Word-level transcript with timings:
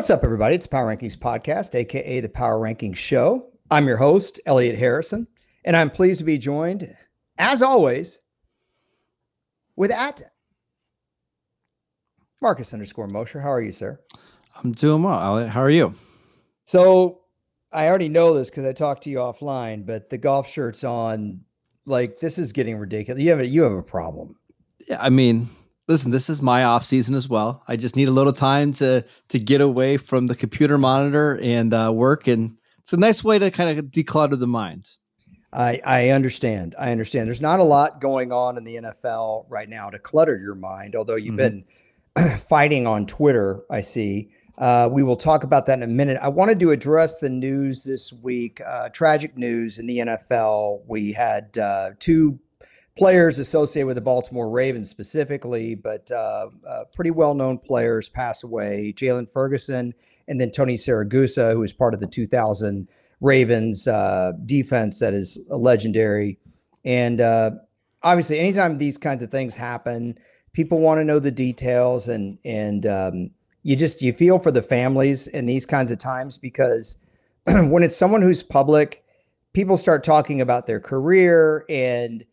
What's 0.00 0.08
up, 0.08 0.24
everybody? 0.24 0.54
It's 0.54 0.66
Power 0.66 0.86
Rankings 0.86 1.18
Podcast, 1.18 1.74
aka 1.74 2.20
the 2.20 2.28
Power 2.28 2.58
Rankings 2.58 2.96
Show. 2.96 3.50
I'm 3.70 3.86
your 3.86 3.96
host, 3.96 4.40
Elliot 4.46 4.78
Harrison, 4.78 5.26
and 5.64 5.76
I'm 5.76 5.90
pleased 5.90 6.20
to 6.20 6.24
be 6.24 6.38
joined, 6.38 6.96
as 7.36 7.60
always, 7.60 8.18
with 9.76 9.90
at 9.90 10.22
Marcus 12.40 12.72
underscore 12.72 13.08
Mosher. 13.08 13.40
How 13.40 13.50
are 13.50 13.60
you, 13.60 13.72
sir? 13.72 14.00
I'm 14.56 14.72
doing 14.72 15.02
well, 15.02 15.20
Elliot. 15.20 15.50
How 15.50 15.60
are 15.60 15.70
you? 15.70 15.94
So 16.64 17.19
I 17.72 17.88
already 17.88 18.08
know 18.08 18.34
this 18.34 18.50
because 18.50 18.64
I 18.64 18.72
talked 18.72 19.04
to 19.04 19.10
you 19.10 19.18
offline, 19.18 19.86
but 19.86 20.10
the 20.10 20.18
golf 20.18 20.48
shirt's 20.48 20.84
on. 20.84 21.40
Like 21.86 22.20
this 22.20 22.38
is 22.38 22.52
getting 22.52 22.76
ridiculous. 22.76 23.22
You 23.22 23.30
have 23.30 23.40
a 23.40 23.46
you 23.46 23.62
have 23.62 23.72
a 23.72 23.82
problem. 23.82 24.36
Yeah, 24.86 25.00
I 25.00 25.08
mean, 25.08 25.48
listen, 25.88 26.10
this 26.10 26.30
is 26.30 26.42
my 26.42 26.64
off 26.64 26.84
season 26.84 27.14
as 27.14 27.28
well. 27.28 27.62
I 27.68 27.76
just 27.76 27.96
need 27.96 28.08
a 28.08 28.12
little 28.12 28.32
time 28.32 28.72
to 28.74 29.04
to 29.28 29.38
get 29.38 29.60
away 29.60 29.96
from 29.96 30.26
the 30.26 30.36
computer 30.36 30.78
monitor 30.78 31.38
and 31.42 31.72
uh, 31.74 31.92
work, 31.92 32.26
and 32.26 32.56
it's 32.78 32.92
a 32.92 32.96
nice 32.96 33.24
way 33.24 33.38
to 33.38 33.50
kind 33.50 33.78
of 33.78 33.86
declutter 33.86 34.38
the 34.38 34.46
mind. 34.46 34.88
I 35.52 35.80
I 35.84 36.08
understand. 36.10 36.74
I 36.78 36.92
understand. 36.92 37.26
There's 37.26 37.40
not 37.40 37.60
a 37.60 37.64
lot 37.64 38.00
going 38.00 38.32
on 38.32 38.56
in 38.56 38.64
the 38.64 38.76
NFL 38.76 39.46
right 39.48 39.68
now 39.68 39.90
to 39.90 39.98
clutter 39.98 40.38
your 40.38 40.54
mind. 40.54 40.94
Although 40.94 41.16
you've 41.16 41.34
mm-hmm. 41.34 41.64
been 42.14 42.38
fighting 42.48 42.86
on 42.86 43.06
Twitter, 43.06 43.62
I 43.70 43.80
see. 43.80 44.30
Uh, 44.60 44.90
we 44.92 45.02
will 45.02 45.16
talk 45.16 45.42
about 45.42 45.64
that 45.64 45.78
in 45.78 45.82
a 45.82 45.86
minute. 45.86 46.18
I 46.20 46.28
wanted 46.28 46.60
to 46.60 46.70
address 46.70 47.16
the 47.16 47.30
news 47.30 47.82
this 47.82 48.12
week. 48.12 48.60
Uh, 48.64 48.90
tragic 48.90 49.36
news 49.38 49.78
in 49.78 49.86
the 49.86 49.98
NFL. 49.98 50.82
We 50.86 51.12
had 51.12 51.56
uh, 51.56 51.92
two 51.98 52.38
players 52.98 53.38
associated 53.38 53.86
with 53.86 53.94
the 53.94 54.02
Baltimore 54.02 54.50
Ravens 54.50 54.90
specifically, 54.90 55.74
but 55.74 56.10
uh, 56.10 56.48
uh, 56.68 56.84
pretty 56.94 57.10
well 57.10 57.32
known 57.32 57.56
players 57.56 58.10
pass 58.10 58.42
away 58.42 58.92
Jaylon 58.94 59.32
Ferguson 59.32 59.94
and 60.28 60.38
then 60.38 60.50
Tony 60.50 60.74
Siragusa, 60.74 61.52
who 61.52 61.60
was 61.60 61.72
part 61.72 61.94
of 61.94 62.00
the 62.00 62.06
2000 62.06 62.86
Ravens 63.22 63.88
uh, 63.88 64.32
defense 64.44 64.98
that 64.98 65.14
is 65.14 65.38
legendary. 65.48 66.38
And 66.84 67.22
obviously, 68.02 68.38
anytime 68.38 68.76
these 68.76 68.98
kinds 68.98 69.22
of 69.22 69.30
things 69.30 69.56
happen, 69.56 70.18
people 70.52 70.80
want 70.80 70.98
to 70.98 71.04
know 71.04 71.18
the 71.18 71.30
details 71.30 72.08
and, 72.08 72.36
and, 72.44 72.84
um, 72.84 73.30
you 73.62 73.76
just 73.76 74.02
you 74.02 74.12
feel 74.12 74.38
for 74.38 74.50
the 74.50 74.62
families 74.62 75.26
in 75.28 75.46
these 75.46 75.66
kinds 75.66 75.90
of 75.90 75.98
times 75.98 76.38
because 76.38 76.96
when 77.46 77.82
it's 77.82 77.96
someone 77.96 78.22
who's 78.22 78.42
public 78.42 79.04
people 79.52 79.76
start 79.76 80.04
talking 80.04 80.40
about 80.40 80.66
their 80.66 80.80
career 80.80 81.64
and 81.68 82.24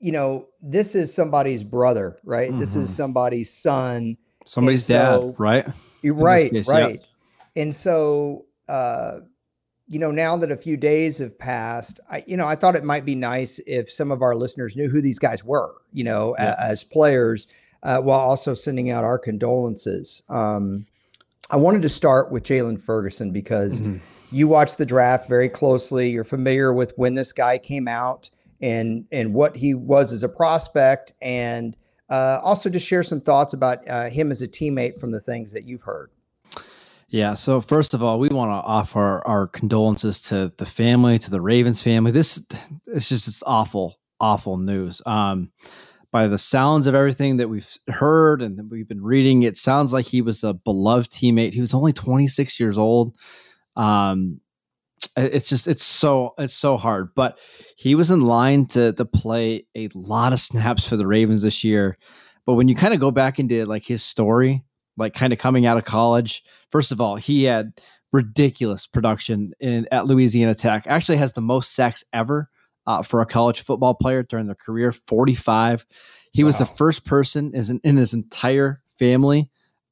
you 0.00 0.12
know, 0.12 0.46
this 0.62 0.94
is 0.94 1.12
somebody's 1.12 1.64
brother, 1.64 2.18
right? 2.24 2.50
Mm-hmm. 2.50 2.60
This 2.60 2.76
is 2.76 2.88
mm-hmm. 2.88 2.96
somebody's 2.96 3.52
son, 3.52 4.16
somebody's 4.46 4.84
so, 4.84 5.32
dad, 5.32 5.34
right? 5.38 5.66
You're 6.02 6.14
right, 6.14 6.50
case, 6.50 6.68
right. 6.68 6.94
Yep. 6.94 7.04
And 7.56 7.74
so, 7.74 8.46
uh, 8.68 9.20
you 9.88 9.98
know, 9.98 10.10
now 10.10 10.36
that 10.36 10.52
a 10.52 10.56
few 10.56 10.76
days 10.76 11.18
have 11.18 11.36
passed, 11.36 11.98
I, 12.10 12.22
you 12.26 12.36
know, 12.36 12.46
I 12.46 12.54
thought 12.54 12.76
it 12.76 12.84
might 12.84 13.04
be 13.04 13.14
nice 13.14 13.58
if 13.66 13.90
some 13.90 14.12
of 14.12 14.22
our 14.22 14.36
listeners 14.36 14.76
knew 14.76 14.88
who 14.88 15.00
these 15.00 15.18
guys 15.18 15.42
were, 15.42 15.74
you 15.92 16.04
know, 16.04 16.36
yeah. 16.38 16.54
as 16.58 16.84
players, 16.84 17.48
uh, 17.82 18.00
while 18.00 18.20
also 18.20 18.54
sending 18.54 18.90
out 18.90 19.04
our 19.04 19.18
condolences. 19.18 20.22
Um, 20.28 20.86
I 21.50 21.56
wanted 21.56 21.82
to 21.82 21.88
start 21.88 22.30
with 22.30 22.42
Jaylon 22.42 22.80
Ferguson 22.80 23.32
because 23.32 23.80
mm-hmm. 23.80 23.98
you 24.30 24.48
watched 24.48 24.78
the 24.78 24.86
draft 24.86 25.28
very 25.28 25.48
closely. 25.48 26.10
You're 26.10 26.24
familiar 26.24 26.72
with 26.72 26.92
when 26.96 27.14
this 27.14 27.32
guy 27.32 27.58
came 27.58 27.88
out 27.88 28.30
and 28.60 29.06
and 29.12 29.32
what 29.32 29.56
he 29.56 29.72
was 29.72 30.12
as 30.12 30.22
a 30.22 30.28
prospect, 30.28 31.12
and 31.22 31.76
uh, 32.10 32.40
also 32.42 32.68
to 32.68 32.78
share 32.78 33.02
some 33.02 33.20
thoughts 33.20 33.52
about 33.52 33.88
uh, 33.88 34.10
him 34.10 34.30
as 34.30 34.42
a 34.42 34.48
teammate 34.48 34.98
from 34.98 35.12
the 35.12 35.20
things 35.20 35.52
that 35.52 35.64
you've 35.64 35.82
heard. 35.82 36.10
Yeah. 37.08 37.34
So 37.34 37.60
first 37.62 37.94
of 37.94 38.02
all, 38.02 38.18
we 38.18 38.28
want 38.28 38.50
to 38.50 38.66
offer 38.68 39.26
our 39.26 39.46
condolences 39.46 40.20
to 40.22 40.52
the 40.58 40.66
family, 40.66 41.18
to 41.20 41.30
the 41.30 41.40
Ravens 41.40 41.82
family. 41.82 42.10
This 42.10 42.44
it's 42.86 43.08
just 43.08 43.26
it's 43.28 43.42
awful, 43.46 43.98
awful 44.20 44.58
news. 44.58 45.00
Um, 45.06 45.50
by 46.10 46.26
the 46.26 46.38
sounds 46.38 46.86
of 46.86 46.94
everything 46.94 47.36
that 47.36 47.48
we've 47.48 47.68
heard 47.88 48.40
and 48.40 48.58
that 48.58 48.68
we've 48.70 48.88
been 48.88 49.02
reading, 49.02 49.42
it 49.42 49.56
sounds 49.56 49.92
like 49.92 50.06
he 50.06 50.22
was 50.22 50.42
a 50.42 50.54
beloved 50.54 51.10
teammate. 51.10 51.52
He 51.52 51.60
was 51.60 51.74
only 51.74 51.92
26 51.92 52.58
years 52.58 52.78
old. 52.78 53.14
Um, 53.76 54.40
it's 55.16 55.48
just 55.48 55.68
it's 55.68 55.84
so 55.84 56.34
it's 56.38 56.54
so 56.54 56.76
hard 56.76 57.14
but 57.14 57.38
he 57.76 57.94
was 57.94 58.10
in 58.10 58.20
line 58.20 58.66
to 58.66 58.92
to 58.94 59.04
play 59.04 59.64
a 59.76 59.88
lot 59.94 60.32
of 60.32 60.40
snaps 60.40 60.86
for 60.86 60.96
the 60.96 61.06
ravens 61.06 61.42
this 61.42 61.62
year 61.62 61.96
but 62.46 62.54
when 62.54 62.68
you 62.68 62.74
kind 62.74 62.94
of 62.94 63.00
go 63.00 63.10
back 63.10 63.38
into 63.38 63.64
like 63.64 63.84
his 63.84 64.02
story 64.02 64.64
like 64.96 65.14
kind 65.14 65.32
of 65.32 65.38
coming 65.38 65.66
out 65.66 65.78
of 65.78 65.84
college 65.84 66.42
first 66.70 66.90
of 66.90 67.00
all 67.00 67.16
he 67.16 67.44
had 67.44 67.72
ridiculous 68.12 68.86
production 68.86 69.52
in 69.60 69.86
at 69.92 70.06
louisiana 70.06 70.54
tech 70.54 70.84
actually 70.86 71.18
has 71.18 71.32
the 71.32 71.40
most 71.40 71.74
sacks 71.74 72.02
ever 72.12 72.48
uh, 72.88 73.02
for 73.02 73.20
a 73.20 73.26
college 73.26 73.60
football 73.60 73.94
player 73.94 74.24
during 74.24 74.46
their 74.46 74.56
career 74.56 74.90
45 74.90 75.86
he 76.32 76.42
wow. 76.42 76.46
was 76.48 76.58
the 76.58 76.66
first 76.66 77.04
person 77.04 77.52
in, 77.54 77.80
in 77.84 77.96
his 77.96 78.14
entire 78.14 78.82
family 78.98 79.50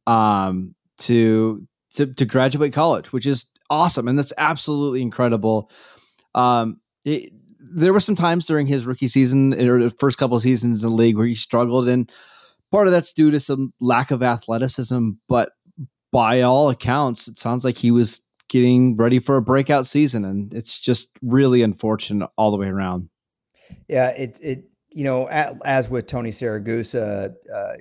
um, 0.08 0.74
to, 0.98 1.66
to 1.92 2.12
to 2.14 2.24
graduate 2.24 2.72
college 2.72 3.12
which 3.12 3.26
is 3.26 3.46
awesome, 3.70 4.08
and 4.08 4.18
that's 4.18 4.32
absolutely 4.38 5.02
incredible. 5.02 5.70
Um, 6.34 6.80
it, 7.04 7.32
there 7.58 7.92
were 7.92 8.00
some 8.00 8.14
times 8.14 8.46
during 8.46 8.66
his 8.66 8.86
rookie 8.86 9.08
season 9.08 9.54
or 9.54 9.82
the 9.82 9.90
first 9.90 10.18
couple 10.18 10.36
of 10.36 10.42
seasons 10.42 10.84
in 10.84 10.90
the 10.90 10.96
league 10.96 11.16
where 11.16 11.26
he 11.26 11.34
struggled, 11.34 11.88
and 11.88 12.10
part 12.70 12.86
of 12.86 12.92
that's 12.92 13.12
due 13.12 13.30
to 13.30 13.40
some 13.40 13.72
lack 13.80 14.10
of 14.10 14.22
athleticism. 14.22 15.10
But 15.28 15.50
by 16.12 16.42
all 16.42 16.70
accounts, 16.70 17.28
it 17.28 17.38
sounds 17.38 17.64
like 17.64 17.78
he 17.78 17.90
was 17.90 18.20
getting 18.48 18.96
ready 18.96 19.18
for 19.18 19.36
a 19.36 19.42
breakout 19.42 19.86
season, 19.86 20.24
and 20.24 20.52
it's 20.54 20.78
just 20.78 21.16
really 21.22 21.62
unfortunate 21.62 22.30
all 22.36 22.50
the 22.50 22.56
way 22.56 22.68
around. 22.68 23.08
Yeah, 23.88 24.08
it 24.10 24.38
it 24.42 24.64
you 24.90 25.04
know 25.04 25.26
as 25.26 25.88
with 25.88 26.06
Tony 26.06 26.30
Siragusa, 26.30 27.34
uh, 27.54 27.72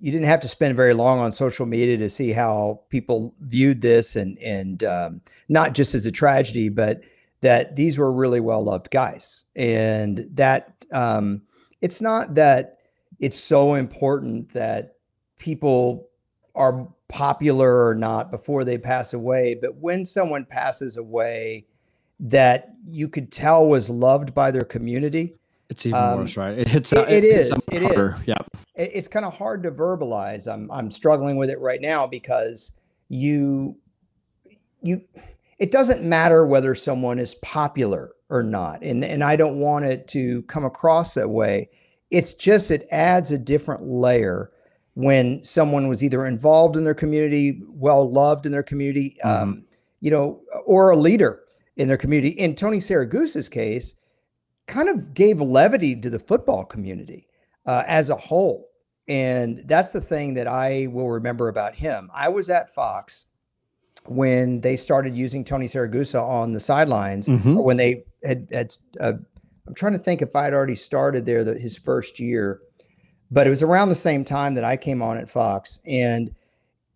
you 0.00 0.10
didn't 0.10 0.26
have 0.26 0.40
to 0.40 0.48
spend 0.48 0.74
very 0.76 0.94
long 0.94 1.18
on 1.18 1.30
social 1.30 1.66
media 1.66 1.96
to 1.98 2.08
see 2.08 2.32
how 2.32 2.80
people 2.88 3.34
viewed 3.40 3.82
this 3.82 4.16
and 4.16 4.38
and 4.38 4.82
um, 4.84 5.20
not 5.48 5.74
just 5.74 5.94
as 5.94 6.06
a 6.06 6.10
tragedy 6.10 6.68
but 6.68 7.02
that 7.42 7.76
these 7.76 7.98
were 7.98 8.12
really 8.12 8.40
well 8.40 8.64
loved 8.64 8.90
guys 8.90 9.44
and 9.56 10.26
that 10.32 10.84
um, 10.92 11.42
it's 11.80 12.00
not 12.00 12.34
that 12.34 12.78
it's 13.20 13.38
so 13.38 13.74
important 13.74 14.48
that 14.52 14.96
people 15.38 16.08
are 16.54 16.88
popular 17.10 17.86
or 17.86 17.94
not 17.94 18.30
before 18.30 18.64
they 18.64 18.78
pass 18.78 19.12
away 19.12 19.54
but 19.60 19.74
when 19.76 20.04
someone 20.04 20.44
passes 20.44 20.96
away 20.96 21.64
that 22.18 22.74
you 22.84 23.08
could 23.08 23.32
tell 23.32 23.66
was 23.66 23.90
loved 23.90 24.34
by 24.34 24.50
their 24.50 24.64
community 24.64 25.34
it's 25.70 25.86
even 25.86 26.00
um, 26.00 26.18
worse, 26.18 26.36
right? 26.36 26.58
It 26.58 26.66
hits. 26.66 26.92
it, 26.92 27.08
it, 27.08 27.22
it 27.22 27.24
is. 27.24 27.50
It 27.70 27.82
harder. 27.82 28.08
is. 28.08 28.22
Yeah. 28.26 28.38
It, 28.74 28.90
it's 28.92 29.08
kind 29.08 29.24
of 29.24 29.32
hard 29.32 29.62
to 29.62 29.70
verbalize. 29.70 30.52
I'm 30.52 30.70
I'm 30.70 30.90
struggling 30.90 31.36
with 31.36 31.48
it 31.48 31.60
right 31.60 31.80
now 31.80 32.08
because 32.08 32.72
you 33.08 33.76
you 34.82 35.00
it 35.58 35.70
doesn't 35.70 36.02
matter 36.02 36.44
whether 36.44 36.74
someone 36.74 37.20
is 37.20 37.36
popular 37.36 38.10
or 38.30 38.42
not, 38.42 38.82
and 38.82 39.04
and 39.04 39.22
I 39.22 39.36
don't 39.36 39.60
want 39.60 39.84
it 39.84 40.08
to 40.08 40.42
come 40.42 40.64
across 40.64 41.14
that 41.14 41.30
way. 41.30 41.70
It's 42.10 42.34
just 42.34 42.72
it 42.72 42.88
adds 42.90 43.30
a 43.30 43.38
different 43.38 43.84
layer 43.86 44.50
when 44.94 45.42
someone 45.44 45.88
was 45.88 46.02
either 46.02 46.26
involved 46.26 46.76
in 46.76 46.84
their 46.84 46.94
community, 46.94 47.62
well 47.68 48.10
loved 48.10 48.46
in 48.46 48.52
their 48.52 48.62
community, 48.62 49.16
mm-hmm. 49.24 49.42
um, 49.42 49.64
you 50.00 50.10
know, 50.10 50.40
or 50.66 50.90
a 50.90 50.96
leader 50.96 51.40
in 51.76 51.88
their 51.88 51.96
community. 51.96 52.30
In 52.30 52.54
Tony 52.54 52.78
Siragusa's 52.78 53.48
case 53.48 53.94
kind 54.66 54.88
of 54.88 55.14
gave 55.14 55.40
levity 55.40 55.96
to 56.00 56.10
the 56.10 56.18
football 56.18 56.64
community 56.64 57.26
uh, 57.66 57.84
as 57.86 58.10
a 58.10 58.16
whole. 58.16 58.68
And 59.08 59.62
that's 59.66 59.92
the 59.92 60.00
thing 60.00 60.34
that 60.34 60.46
I 60.46 60.86
will 60.90 61.10
remember 61.10 61.48
about 61.48 61.74
him. 61.74 62.10
I 62.14 62.28
was 62.28 62.48
at 62.48 62.74
Fox 62.74 63.26
when 64.06 64.60
they 64.60 64.76
started 64.76 65.16
using 65.16 65.44
Tony 65.44 65.66
Siragusa 65.66 66.22
on 66.22 66.52
the 66.52 66.60
sidelines, 66.60 67.28
mm-hmm. 67.28 67.58
or 67.58 67.64
when 67.64 67.76
they 67.76 68.04
had, 68.24 68.48
had 68.52 68.74
uh, 69.00 69.14
I'm 69.66 69.74
trying 69.74 69.92
to 69.92 69.98
think 69.98 70.22
if 70.22 70.34
I 70.34 70.44
had 70.44 70.54
already 70.54 70.76
started 70.76 71.26
there 71.26 71.44
the, 71.44 71.58
his 71.58 71.76
first 71.76 72.18
year, 72.18 72.60
but 73.30 73.46
it 73.46 73.50
was 73.50 73.62
around 73.62 73.88
the 73.88 73.94
same 73.94 74.24
time 74.24 74.54
that 74.54 74.64
I 74.64 74.76
came 74.76 75.02
on 75.02 75.16
at 75.16 75.28
Fox. 75.28 75.80
And 75.86 76.34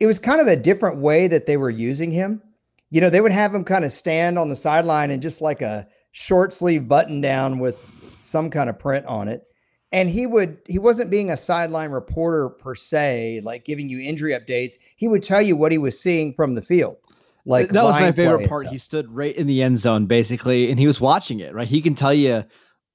it 0.00 0.06
was 0.06 0.18
kind 0.18 0.40
of 0.40 0.46
a 0.46 0.56
different 0.56 0.98
way 0.98 1.26
that 1.28 1.46
they 1.46 1.56
were 1.56 1.70
using 1.70 2.10
him. 2.10 2.42
You 2.90 3.00
know, 3.00 3.10
they 3.10 3.20
would 3.20 3.32
have 3.32 3.54
him 3.54 3.64
kind 3.64 3.84
of 3.84 3.92
stand 3.92 4.38
on 4.38 4.48
the 4.48 4.56
sideline 4.56 5.10
and 5.10 5.22
just 5.22 5.40
like 5.40 5.62
a, 5.62 5.86
short 6.14 6.52
sleeve 6.52 6.86
button 6.86 7.20
down 7.20 7.58
with 7.58 8.16
some 8.22 8.48
kind 8.48 8.70
of 8.70 8.78
print 8.78 9.04
on 9.06 9.28
it. 9.28 9.42
And 9.92 10.08
he 10.08 10.26
would, 10.26 10.58
he 10.66 10.78
wasn't 10.78 11.10
being 11.10 11.30
a 11.30 11.36
sideline 11.36 11.90
reporter 11.90 12.48
per 12.48 12.74
se, 12.74 13.42
like 13.44 13.64
giving 13.64 13.88
you 13.88 14.00
injury 14.00 14.32
updates. 14.32 14.76
He 14.96 15.08
would 15.08 15.22
tell 15.22 15.42
you 15.42 15.56
what 15.56 15.72
he 15.72 15.78
was 15.78 16.00
seeing 16.00 16.32
from 16.32 16.54
the 16.54 16.62
field. 16.62 16.96
Like 17.44 17.70
that 17.70 17.84
was 17.84 17.96
my 17.96 18.12
favorite 18.12 18.48
part. 18.48 18.68
He 18.68 18.78
stood 18.78 19.10
right 19.10 19.34
in 19.36 19.46
the 19.46 19.60
end 19.60 19.78
zone, 19.78 20.06
basically, 20.06 20.70
and 20.70 20.78
he 20.78 20.86
was 20.86 21.00
watching 21.00 21.40
it. 21.40 21.52
Right, 21.52 21.68
he 21.68 21.82
can 21.82 21.94
tell 21.94 22.14
you. 22.14 22.44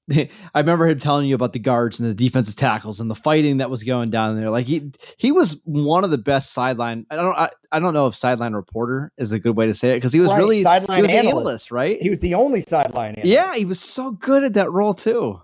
I 0.12 0.28
remember 0.54 0.88
him 0.88 0.98
telling 0.98 1.26
you 1.28 1.34
about 1.34 1.52
the 1.52 1.58
guards 1.58 2.00
and 2.00 2.08
the 2.08 2.14
defensive 2.14 2.56
tackles 2.56 3.00
and 3.00 3.10
the 3.10 3.14
fighting 3.14 3.58
that 3.58 3.70
was 3.70 3.82
going 3.84 4.10
down 4.10 4.40
there. 4.40 4.50
Like 4.50 4.66
he 4.66 4.90
he 5.16 5.30
was 5.32 5.60
one 5.64 6.02
of 6.04 6.10
the 6.10 6.18
best 6.18 6.52
sideline. 6.52 7.06
I 7.10 7.16
don't 7.16 7.36
I, 7.38 7.48
I 7.70 7.78
don't 7.78 7.94
know 7.94 8.06
if 8.06 8.16
sideline 8.16 8.54
reporter 8.54 9.12
is 9.18 9.30
a 9.32 9.38
good 9.38 9.56
way 9.56 9.66
to 9.66 9.74
say 9.74 9.92
it 9.92 9.96
because 9.96 10.12
he 10.12 10.20
was 10.20 10.30
Right, 10.30 10.38
really 10.38 10.56
he 10.58 10.62
sideline 10.62 11.02
was 11.02 11.10
an 11.10 11.16
analyst. 11.16 11.36
analyst, 11.38 11.70
right? 11.70 12.00
He 12.00 12.10
was 12.10 12.20
the 12.20 12.34
only 12.34 12.60
sideline. 12.62 13.14
analyst. 13.16 13.26
yeah, 13.26 13.54
he 13.54 13.64
was 13.64 13.78
so 13.80 14.10
good 14.12 14.42
at 14.42 14.54
that 14.54 14.70
role 14.72 14.94
too. 14.94 15.40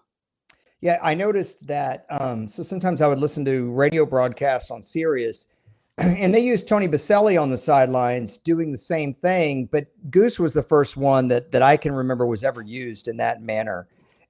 Yeah, 0.80 0.98
I 1.02 1.14
noticed 1.14 1.66
that. 1.68 2.06
Um, 2.10 2.46
so 2.48 2.62
sometimes 2.62 3.00
I 3.02 3.06
would 3.08 3.18
listen 3.18 3.44
to 3.46 3.70
radio 3.72 4.04
broadcasts 4.04 4.70
on 4.70 4.82
Sirius, 4.82 5.46
and 5.98 6.34
they 6.34 6.40
used 6.40 6.68
Tony 6.68 6.86
Boselli 6.86 7.40
on 7.40 7.50
the 7.50 7.56
sidelines 7.58 8.36
doing 8.38 8.70
the 8.72 8.76
same 8.78 9.14
thing. 9.14 9.68
But 9.72 9.86
Goose 10.10 10.38
was 10.38 10.52
the 10.54 10.62
first 10.62 10.96
one 10.96 11.28
that 11.28 11.50
that 11.52 11.62
I 11.62 11.76
can 11.76 11.92
remember 11.92 12.26
was 12.26 12.44
ever 12.44 12.62
used 12.62 13.08
in 13.08 13.16
that 13.18 13.42
manner, 13.42 13.88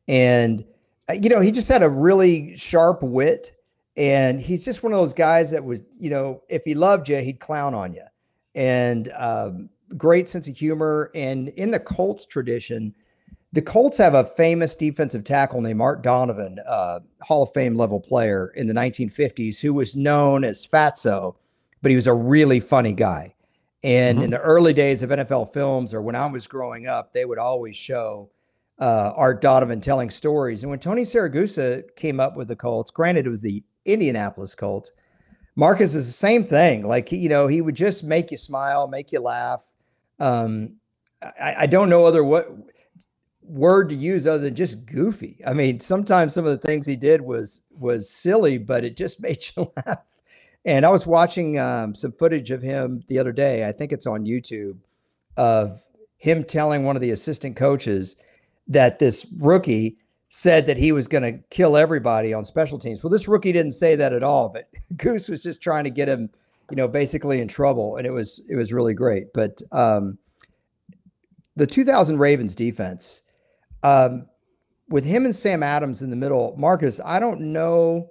and 0.08 0.64
uh, 1.08 1.14
you 1.14 1.28
know 1.28 1.40
he 1.40 1.50
just 1.50 1.68
had 1.68 1.82
a 1.82 1.88
really 1.88 2.56
sharp 2.56 3.02
wit, 3.02 3.52
and 3.96 4.40
he's 4.40 4.64
just 4.64 4.82
one 4.82 4.92
of 4.92 4.98
those 4.98 5.14
guys 5.14 5.50
that 5.50 5.64
was 5.64 5.82
you 5.98 6.10
know 6.10 6.42
if 6.48 6.62
he 6.64 6.74
loved 6.74 7.08
you 7.08 7.16
he'd 7.18 7.40
clown 7.40 7.74
on 7.74 7.92
you, 7.94 8.04
and 8.54 9.12
um, 9.16 9.68
great 9.96 10.28
sense 10.28 10.48
of 10.48 10.56
humor. 10.56 11.10
And 11.14 11.48
in 11.50 11.70
the 11.70 11.80
Colts 11.80 12.26
tradition 12.26 12.94
the 13.52 13.62
Colts 13.62 13.96
have 13.96 14.12
a 14.12 14.24
famous 14.24 14.74
defensive 14.74 15.24
tackle 15.24 15.62
named 15.62 15.80
Art 15.80 16.02
Donovan, 16.02 16.58
uh, 16.66 17.00
Hall 17.22 17.44
of 17.44 17.54
Fame 17.54 17.74
level 17.74 18.00
player 18.00 18.48
in 18.54 18.66
the 18.66 18.74
1950s, 18.74 19.58
who 19.60 19.72
was 19.72 19.96
known 19.96 20.44
as 20.44 20.66
Fatso, 20.66 21.36
but 21.80 21.90
he 21.90 21.96
was 21.96 22.06
a 22.06 22.12
really 22.12 22.60
funny 22.60 22.92
guy. 22.92 23.34
And 23.82 24.18
Mhm. 24.18 24.24
in 24.24 24.30
the 24.30 24.40
early 24.40 24.74
days 24.74 25.02
of 25.02 25.10
NFL 25.10 25.46
films, 25.46 25.94
or 25.94 26.02
when 26.02 26.14
I 26.16 26.26
was 26.26 26.46
growing 26.46 26.86
up, 26.86 27.14
they 27.14 27.24
would 27.24 27.38
always 27.38 27.76
show 27.78 28.28
uh, 28.78 29.12
Art 29.16 29.40
Donovan 29.40 29.80
telling 29.80 30.10
stories. 30.10 30.62
And 30.62 30.70
when 30.70 30.78
Tony 30.78 31.02
Siragusa 31.02 31.84
came 31.96 32.20
up 32.20 32.36
with 32.36 32.48
the 32.48 32.56
Colts, 32.56 32.90
granted 32.90 33.26
it 33.26 33.30
was 33.30 33.42
the 33.42 33.62
Indianapolis 33.84 34.54
Colts, 34.54 34.92
Marcus 35.56 35.94
is 35.94 36.06
the 36.06 36.12
same 36.12 36.44
thing. 36.44 36.86
Like 36.86 37.10
you 37.10 37.28
know, 37.28 37.46
he 37.46 37.62
would 37.62 37.74
just 37.74 38.04
make 38.04 38.30
you 38.30 38.36
smile, 38.36 38.88
make 38.88 39.10
you 39.12 39.20
laugh. 39.20 39.64
Um, 40.20 40.74
I, 41.22 41.54
I 41.60 41.66
don't 41.66 41.88
know 41.88 42.04
other 42.04 42.22
what 42.22 42.50
word 43.42 43.88
to 43.88 43.94
use 43.94 44.26
other 44.26 44.38
than 44.38 44.54
just 44.54 44.84
goofy. 44.84 45.40
I 45.46 45.54
mean, 45.54 45.80
sometimes 45.80 46.34
some 46.34 46.44
of 46.44 46.50
the 46.50 46.66
things 46.66 46.84
he 46.86 46.96
did 46.96 47.20
was 47.20 47.62
was 47.70 48.10
silly, 48.10 48.58
but 48.58 48.84
it 48.84 48.96
just 48.96 49.20
made 49.22 49.46
you 49.56 49.72
laugh. 49.76 49.98
And 50.64 50.84
I 50.84 50.90
was 50.90 51.06
watching 51.06 51.58
um, 51.58 51.94
some 51.94 52.12
footage 52.12 52.50
of 52.50 52.60
him 52.60 53.02
the 53.06 53.18
other 53.18 53.32
day. 53.32 53.66
I 53.66 53.72
think 53.72 53.92
it's 53.92 54.06
on 54.06 54.26
YouTube 54.26 54.76
of 55.36 55.80
him 56.18 56.44
telling 56.44 56.84
one 56.84 56.96
of 56.96 57.02
the 57.02 57.12
assistant 57.12 57.56
coaches 57.56 58.16
that 58.68 58.98
this 58.98 59.26
rookie 59.38 59.96
said 60.28 60.66
that 60.66 60.76
he 60.76 60.92
was 60.92 61.06
going 61.08 61.22
to 61.22 61.38
kill 61.50 61.76
everybody 61.76 62.34
on 62.34 62.44
special 62.44 62.78
teams. 62.78 63.02
Well, 63.02 63.10
this 63.10 63.28
rookie 63.28 63.52
didn't 63.52 63.72
say 63.72 63.96
that 63.96 64.12
at 64.12 64.22
all, 64.22 64.48
but 64.48 64.68
Goose 64.96 65.28
was 65.28 65.42
just 65.42 65.62
trying 65.62 65.84
to 65.84 65.90
get 65.90 66.08
him, 66.08 66.28
you 66.70 66.76
know, 66.76 66.88
basically 66.88 67.40
in 67.40 67.48
trouble, 67.48 67.96
and 67.96 68.06
it 68.06 68.12
was 68.12 68.42
it 68.48 68.56
was 68.56 68.72
really 68.72 68.94
great. 68.94 69.32
But 69.32 69.60
um, 69.72 70.18
the 71.54 71.66
2000 71.66 72.18
Ravens 72.18 72.54
defense, 72.54 73.22
um, 73.82 74.26
with 74.88 75.04
him 75.04 75.24
and 75.24 75.34
Sam 75.34 75.62
Adams 75.62 76.02
in 76.02 76.10
the 76.10 76.16
middle, 76.16 76.54
Marcus, 76.58 77.00
I 77.04 77.18
don't 77.18 77.40
know 77.40 78.10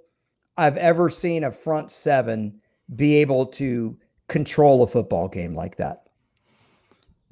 I've 0.56 0.76
ever 0.78 1.08
seen 1.08 1.44
a 1.44 1.52
front 1.52 1.90
seven 1.90 2.60
be 2.94 3.16
able 3.16 3.46
to 3.46 3.96
control 4.28 4.82
a 4.82 4.86
football 4.86 5.28
game 5.28 5.54
like 5.54 5.76
that. 5.76 6.05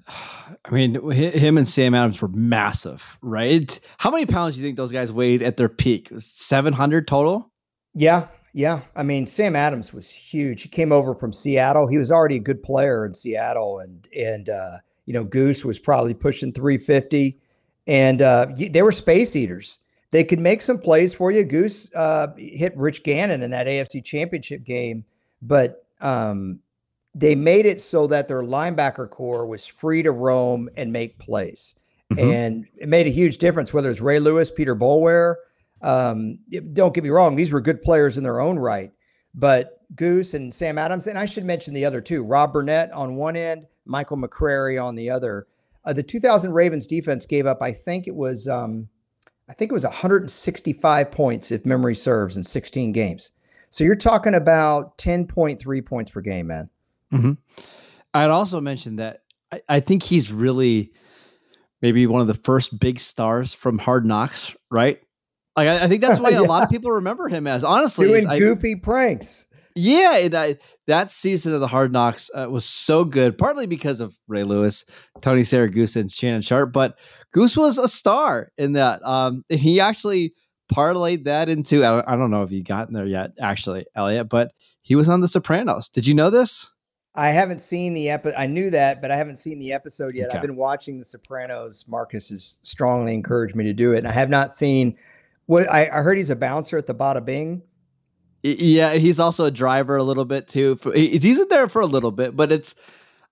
I 0.07 0.71
mean, 0.71 1.11
him 1.11 1.57
and 1.57 1.69
Sam 1.69 1.95
Adams 1.95 2.21
were 2.21 2.29
massive, 2.29 3.19
right? 3.23 3.79
How 3.99 4.11
many 4.11 4.27
pounds 4.27 4.55
do 4.55 4.61
you 4.61 4.67
think 4.67 4.77
those 4.77 4.93
guys 4.93 5.11
weighed 5.11 5.43
at 5.43 5.57
their 5.57 5.69
peak? 5.69 6.11
Seven 6.19 6.73
hundred 6.73 7.09
total. 7.09 7.51
Yeah, 7.95 8.29
yeah. 8.53 8.83
I 8.97 9.03
mean, 9.03 9.27
Sam 9.27 9.57
Adams 9.57 9.93
was 9.93 10.11
huge. 10.11 10.63
He 10.63 10.69
came 10.69 10.93
over 10.93 11.15
from 11.15 11.33
Seattle. 11.33 11.87
He 11.87 11.99
was 11.99 12.11
already 12.11 12.37
a 12.37 12.41
good 12.41 12.63
player 12.63 13.07
in 13.07 13.15
Seattle, 13.15 13.79
and 13.79 14.09
and 14.17 14.49
uh, 14.49 14.79
you 15.07 15.15
know, 15.15 15.25
Goose 15.25 15.65
was 15.65 15.79
probably 15.79 16.15
pushing 16.15 16.53
350, 16.53 17.39
and 17.87 18.23
uh, 18.23 18.47
they 18.71 18.83
were 18.83 18.93
space 18.93 19.37
eaters. 19.37 19.81
They 20.11 20.25
could 20.25 20.41
make 20.41 20.63
some 20.63 20.79
plays 20.79 21.13
for 21.13 21.31
you. 21.31 21.45
Goose 21.45 21.91
uh, 21.95 22.29
hit 22.37 22.77
Rich 22.77 23.03
Gannon 23.03 23.43
in 23.43 23.51
that 23.51 23.67
AFC 23.67 24.05
Championship 24.05 24.65
game, 24.65 25.05
but 25.43 25.85
um, 26.01 26.61
they 27.15 27.35
made 27.35 27.67
it 27.67 27.81
so 27.81 28.07
that 28.09 28.29
their 28.29 28.43
linebacker 28.43 29.09
core 29.09 29.47
was 29.47 29.67
free 29.67 30.03
to 30.03 30.11
roam 30.11 30.69
and 30.77 30.93
make 30.93 31.19
plays. 31.19 31.75
Mhm. 32.13 32.33
And 32.33 32.67
it 32.77 32.89
made 32.89 33.07
a 33.07 33.11
huge 33.11 33.39
difference 33.39 33.73
whether 33.73 33.91
it's 33.91 34.01
Ray 34.01 34.19
Lewis, 34.19 34.51
Peter 34.51 34.75
Boulware. 34.75 35.37
Um, 35.83 36.39
don't 36.73 36.95
get 36.95 37.05
me 37.05 37.11
wrong, 37.11 37.37
these 37.37 37.53
were 37.53 37.61
good 37.61 37.83
players 37.83 38.19
in 38.19 38.25
their 38.25 38.41
own 38.41 38.59
right. 38.59 38.91
But 39.35 39.81
Goose 39.97 40.35
and 40.35 40.53
Sam 40.53 40.79
Adams, 40.79 41.07
and 41.07 41.19
I 41.19 41.25
should 41.25 41.45
mention 41.45 41.75
the 41.75 41.85
other 41.85 42.01
two 42.01 42.23
Rob 42.23 42.53
Burnett 42.53 42.91
on 42.93 43.17
one 43.17 43.37
end, 43.37 43.67
Michael 43.85 44.17
McCrary 44.17 44.83
on 44.83 44.95
the 44.95 45.11
other. 45.11 45.47
Uh, 45.85 45.93
the 45.93 46.03
2000 46.03 46.53
Ravens 46.53 46.87
defense 46.87 47.27
gave 47.27 47.47
up, 47.47 47.59
I 47.61 47.73
think 47.73 48.07
it 48.07 48.15
was, 48.15 48.49
um, 48.49 48.89
I 49.49 49.53
think 49.53 49.71
it 49.71 49.75
was 49.75 49.85
165 49.85 51.11
points, 51.11 51.53
if 51.53 51.67
memory 51.67 51.95
serves, 51.95 52.37
in 52.37 52.45
16 52.45 52.93
games. 52.93 53.31
So 53.69 53.85
you're 53.85 53.97
talking 53.97 54.35
about 54.35 54.97
10.3 54.99 55.85
points 55.85 56.11
per 56.11 56.21
game, 56.21 56.47
man. 56.47 56.71
I'd 58.15 58.31
also 58.31 58.61
mention 58.61 58.97
that 58.97 59.23
I, 59.53 59.61
I 59.69 59.81
think 59.81 60.03
he's 60.03 60.33
really 60.33 60.93
maybe 61.83 62.07
one 62.07 62.21
of 62.21 62.27
the 62.27 62.35
first 62.35 62.79
big 62.79 62.99
stars 62.99 63.53
from 63.53 63.79
Hard 63.79 64.07
Knocks, 64.07 64.55
right? 64.71 65.01
Like 65.57 65.69
I, 65.69 65.85
I 65.85 65.89
think 65.89 66.01
that's 66.01 66.21
why 66.21 66.31
a 66.31 66.43
lot 66.43 66.63
of 66.63 66.71
people 66.71 66.91
remember 66.93 67.29
him 67.29 67.47
as. 67.47 67.65
Honestly, 67.65 68.09
Doing 68.09 68.27
I- 68.27 68.39
goofy 68.39 68.77
pranks. 68.77 69.47
Yeah, 69.77 70.19
and 70.19 70.35
I, 70.37 70.57
that 70.87 71.11
season 71.11 71.53
of 71.53 71.59
the 71.61 71.67
Hard 71.67 71.93
Knocks 71.93 72.31
uh, 72.33 72.49
was 72.49 72.65
so 72.65 73.03
good, 73.03 73.37
partly 73.37 73.67
because 73.67 74.01
of 74.01 74.17
Ray 74.29 74.45
Lewis, 74.45 74.85
Tony 75.21 75.43
Siragusa, 75.43 75.97
and 75.97 76.11
Shannon 76.13 76.43
Sharpe. 76.43 76.73
But 76.73 76.97
Goose 77.33 77.57
was 77.57 77.77
a 77.77 77.89
star 77.89 78.53
in 78.57 78.75
that, 78.75 79.05
um, 79.05 79.45
and 79.51 79.59
he 79.59 79.81
actually 79.81 80.33
parlayed 80.73 81.25
that 81.25 81.49
into. 81.49 81.85
I 81.85 81.89
don't, 81.89 82.09
I 82.09 82.15
don't 82.17 82.31
know 82.31 82.45
if 82.45 82.53
you 82.53 82.63
gotten 82.63 82.95
there 82.95 83.05
yet, 83.05 83.33
actually, 83.41 83.85
Elliot, 83.97 84.29
but 84.29 84.53
he 84.83 84.95
was 84.95 85.09
on 85.09 85.21
The 85.23 85.29
Sopranos. 85.29 85.89
Did 85.89 86.07
you 86.07 86.15
know 86.15 86.31
this? 86.31 86.71
I 87.15 87.29
haven't 87.29 87.61
seen 87.61 87.95
the 87.95 88.11
episode. 88.11 88.35
I 88.37 88.47
knew 88.47 88.71
that, 88.71 89.01
but 89.01 89.11
I 89.11 89.17
haven't 89.17 89.37
seen 89.37 89.59
the 89.59 89.73
episode 89.73 90.15
yet. 90.15 90.29
Okay. 90.29 90.37
I've 90.37 90.43
been 90.43 90.57
watching 90.57 90.99
The 90.99 91.05
Sopranos. 91.05 91.85
Marcus 91.87 92.29
has 92.31 92.59
strongly 92.63 93.15
encouraged 93.15 93.55
me 93.55 93.65
to 93.65 93.73
do 93.73 93.93
it, 93.93 93.99
and 93.99 94.09
I 94.09 94.13
have 94.13 94.31
not 94.31 94.53
seen. 94.53 94.97
What 95.47 95.71
I, 95.71 95.85
I 95.87 96.03
heard 96.03 96.17
he's 96.17 96.31
a 96.31 96.37
bouncer 96.37 96.77
at 96.77 96.87
the 96.87 96.95
Bada 96.95 97.25
Bing. 97.25 97.63
Yeah, 98.43 98.95
he's 98.95 99.21
also 99.21 99.45
a 99.45 99.51
driver 99.51 99.97
a 99.97 100.03
little 100.03 100.25
bit 100.25 100.49
too. 100.49 100.77
He's 100.95 101.39
in 101.39 101.49
there 101.49 101.69
for 101.69 101.81
a 101.81 101.87
little 101.87 102.11
bit, 102.11 102.37
but 102.37 102.51
it's. 102.51 102.75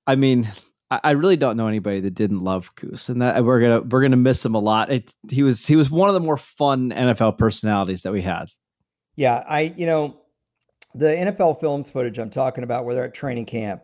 I 0.06 0.16
mean, 0.16 0.50
I, 0.90 1.00
I 1.04 1.10
really 1.12 1.36
don't 1.36 1.56
know 1.56 1.66
anybody 1.66 2.00
that 2.00 2.14
didn't 2.14 2.40
love 2.40 2.70
Goose, 2.76 3.08
and 3.08 3.20
that 3.20 3.44
we're 3.44 3.60
gonna 3.60 3.80
we're 3.80 4.02
gonna 4.02 4.16
miss 4.16 4.44
him 4.44 4.54
a 4.54 4.60
lot. 4.60 4.92
It, 4.92 5.12
he 5.28 5.42
was 5.42 5.66
he 5.66 5.74
was 5.74 5.90
one 5.90 6.08
of 6.08 6.14
the 6.14 6.20
more 6.20 6.36
fun 6.36 6.90
NFL 6.90 7.36
personalities 7.36 8.02
that 8.02 8.12
we 8.12 8.22
had. 8.22 8.48
Yeah, 9.16 9.42
I 9.48 9.74
you 9.76 9.86
know, 9.86 10.16
the 10.94 11.06
NFL 11.06 11.60
films 11.60 11.90
footage 11.90 12.18
I'm 12.18 12.30
talking 12.30 12.64
about 12.64 12.84
where 12.84 12.94
they're 12.94 13.04
at 13.04 13.14
training 13.14 13.46
camp. 13.46 13.82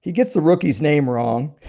He 0.00 0.12
gets 0.12 0.32
the 0.32 0.40
rookie's 0.40 0.80
name 0.80 1.08
wrong. 1.08 1.54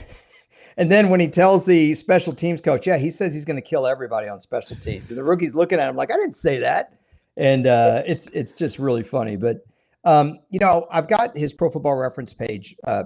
And 0.77 0.91
then 0.91 1.09
when 1.09 1.19
he 1.19 1.27
tells 1.27 1.65
the 1.65 1.93
special 1.95 2.33
teams 2.33 2.61
coach, 2.61 2.87
yeah, 2.87 2.97
he 2.97 3.09
says 3.09 3.33
he's 3.33 3.45
going 3.45 3.57
to 3.57 3.61
kill 3.61 3.85
everybody 3.85 4.27
on 4.27 4.39
special 4.39 4.77
teams. 4.77 5.09
And 5.09 5.17
the 5.17 5.23
rookie's 5.23 5.55
looking 5.55 5.79
at 5.79 5.89
him 5.89 5.95
like, 5.95 6.11
I 6.11 6.15
didn't 6.15 6.35
say 6.35 6.57
that. 6.59 6.93
And 7.37 7.67
uh, 7.67 8.03
it's 8.05 8.27
it's 8.27 8.51
just 8.51 8.79
really 8.79 9.03
funny. 9.03 9.35
But 9.35 9.63
um, 10.03 10.39
you 10.49 10.59
know, 10.59 10.87
I've 10.91 11.07
got 11.07 11.37
his 11.37 11.53
Pro 11.53 11.69
Football 11.69 11.97
Reference 11.97 12.33
page 12.33 12.75
uh, 12.85 13.03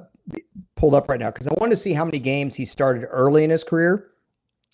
pulled 0.76 0.96
up 0.96 1.10
right 1.10 1.20
now 1.20 1.32
because 1.32 1.48
I 1.48 1.54
wanted 1.58 1.72
to 1.72 1.82
see 1.82 1.94
how 1.94 2.06
many 2.06 2.20
games 2.20 2.56
he 2.56 2.66
started 2.66 3.06
early 3.06 3.44
in 3.44 3.50
his 3.50 3.64
career. 3.64 4.12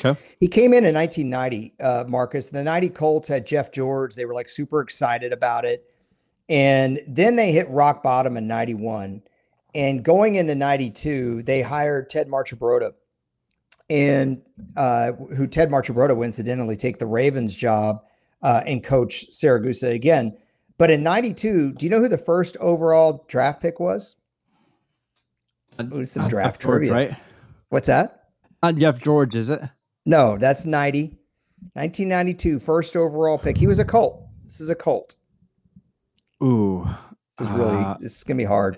Okay. 0.03 0.19
He 0.39 0.47
came 0.47 0.73
in 0.73 0.85
in 0.85 0.95
1990, 0.95 1.73
uh, 1.79 2.05
Marcus. 2.07 2.49
The 2.49 2.63
90 2.63 2.89
Colts 2.89 3.27
had 3.27 3.45
Jeff 3.45 3.71
George. 3.71 4.15
They 4.15 4.25
were 4.25 4.33
like 4.33 4.49
super 4.49 4.81
excited 4.81 5.33
about 5.33 5.65
it. 5.65 5.85
And 6.51 6.99
then 7.07 7.37
they 7.37 7.53
hit 7.53 7.69
rock 7.69 8.03
bottom 8.03 8.35
in 8.35 8.45
91. 8.45 9.23
And 9.73 10.03
going 10.03 10.35
into 10.35 10.53
92, 10.53 11.43
they 11.43 11.61
hired 11.61 12.09
Ted 12.09 12.27
Marchibroda, 12.27 12.91
and 13.89 14.41
uh, 14.75 15.13
who 15.13 15.47
Ted 15.47 15.69
Marchibroda 15.69 16.13
will 16.13 16.23
incidentally 16.23 16.75
take 16.75 16.99
the 16.99 17.05
Ravens 17.05 17.55
job 17.55 18.03
uh, 18.41 18.63
and 18.65 18.83
coach 18.83 19.27
Siragusa 19.31 19.93
again. 19.93 20.35
But 20.77 20.91
in 20.91 21.03
92, 21.03 21.71
do 21.71 21.85
you 21.85 21.89
know 21.89 22.01
who 22.01 22.09
the 22.09 22.17
first 22.17 22.57
overall 22.57 23.23
draft 23.29 23.61
pick 23.61 23.79
was? 23.79 24.17
It 25.79 25.89
was 25.89 26.11
some 26.11 26.23
Not 26.23 26.31
draft 26.31 26.59
Jeff 26.59 26.67
George, 26.67 26.87
trivia. 26.87 26.93
right? 26.93 27.11
What's 27.69 27.87
that? 27.87 28.25
Not 28.61 28.75
Jeff 28.75 29.01
George, 29.01 29.35
is 29.35 29.49
it? 29.49 29.61
No, 30.05 30.37
that's 30.37 30.65
90. 30.65 31.03
1992, 31.75 32.59
first 32.59 32.97
overall 32.97 33.37
pick. 33.37 33.57
He 33.57 33.67
was 33.67 33.79
a 33.79 33.85
Colt. 33.85 34.27
This 34.43 34.59
is 34.59 34.69
a 34.69 34.75
Colt. 34.75 35.15
Ooh, 36.43 36.87
This 37.37 37.47
is 37.47 37.53
really, 37.53 37.77
Uh, 37.77 37.97
this 37.99 38.17
is 38.17 38.23
going 38.23 38.37
to 38.37 38.43
be 38.43 38.47
hard. 38.47 38.77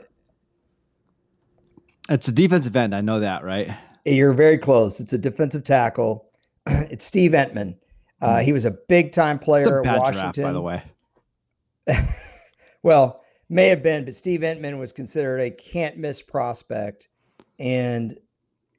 It's 2.09 2.27
a 2.27 2.31
defensive 2.31 2.75
end. 2.75 2.93
I 2.93 3.01
know 3.01 3.21
that, 3.21 3.43
right? 3.43 3.73
You're 4.05 4.33
very 4.33 4.57
close. 4.57 4.99
It's 4.99 5.13
a 5.13 5.17
defensive 5.17 5.63
tackle. 5.63 6.25
it's 6.67 7.05
Steve 7.05 7.31
Emtman. 7.31 7.75
Uh, 8.21 8.39
he 8.39 8.53
was 8.53 8.65
a 8.65 8.71
big 8.71 9.11
time 9.11 9.39
player 9.39 9.85
at 9.85 9.97
Washington. 9.97 10.31
Draft, 10.31 10.41
by 10.41 10.51
the 10.51 10.61
way. 10.61 10.83
well, 12.83 13.21
may 13.49 13.67
have 13.67 13.83
been, 13.83 14.05
but 14.05 14.15
Steve 14.15 14.41
Emtman 14.41 14.77
was 14.77 14.91
considered 14.91 15.39
a 15.39 15.51
can't 15.51 15.97
miss 15.97 16.21
prospect. 16.21 17.09
And, 17.59 18.17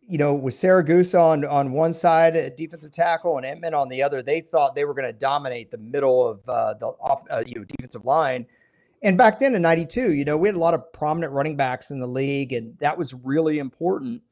you 0.00 0.18
know, 0.18 0.34
with 0.34 0.54
Siragusa 0.54 1.20
on, 1.20 1.44
on 1.44 1.72
one 1.72 1.92
side, 1.92 2.36
a 2.36 2.50
defensive 2.50 2.92
tackle, 2.92 3.38
and 3.38 3.46
Emtman 3.46 3.74
on 3.74 3.88
the 3.88 4.02
other, 4.02 4.22
they 4.22 4.40
thought 4.40 4.74
they 4.74 4.84
were 4.84 4.94
going 4.94 5.06
to 5.06 5.12
dominate 5.12 5.70
the 5.70 5.78
middle 5.78 6.26
of 6.26 6.46
uh, 6.48 6.74
the 6.74 6.88
uh, 6.88 7.42
you 7.46 7.54
know, 7.54 7.64
defensive 7.64 8.04
line. 8.04 8.46
And 9.04 9.18
back 9.18 9.38
then 9.38 9.54
in 9.54 9.60
92, 9.60 10.14
you 10.14 10.24
know, 10.24 10.38
we 10.38 10.48
had 10.48 10.56
a 10.56 10.58
lot 10.58 10.72
of 10.72 10.90
prominent 10.92 11.34
running 11.34 11.56
backs 11.56 11.90
in 11.90 12.00
the 12.00 12.06
league, 12.06 12.54
and 12.54 12.76
that 12.78 12.96
was 12.96 13.12
really 13.12 13.58
important. 13.58 14.22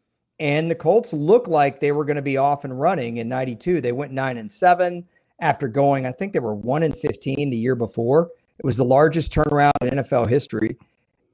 And 0.40 0.70
the 0.70 0.74
Colts 0.74 1.12
looked 1.12 1.46
like 1.46 1.78
they 1.78 1.92
were 1.92 2.06
going 2.06 2.16
to 2.16 2.22
be 2.22 2.38
off 2.38 2.64
and 2.64 2.80
running 2.80 3.18
in 3.18 3.28
92. 3.28 3.82
They 3.82 3.92
went 3.92 4.12
9 4.12 4.38
and 4.38 4.50
7 4.50 5.06
after 5.40 5.68
going, 5.68 6.06
I 6.06 6.12
think 6.12 6.32
they 6.32 6.38
were 6.38 6.54
1 6.54 6.84
and 6.84 6.96
15 6.96 7.50
the 7.50 7.56
year 7.56 7.74
before. 7.74 8.30
It 8.58 8.64
was 8.64 8.78
the 8.78 8.84
largest 8.84 9.30
turnaround 9.30 9.72
in 9.82 9.90
NFL 9.90 10.28
history. 10.28 10.78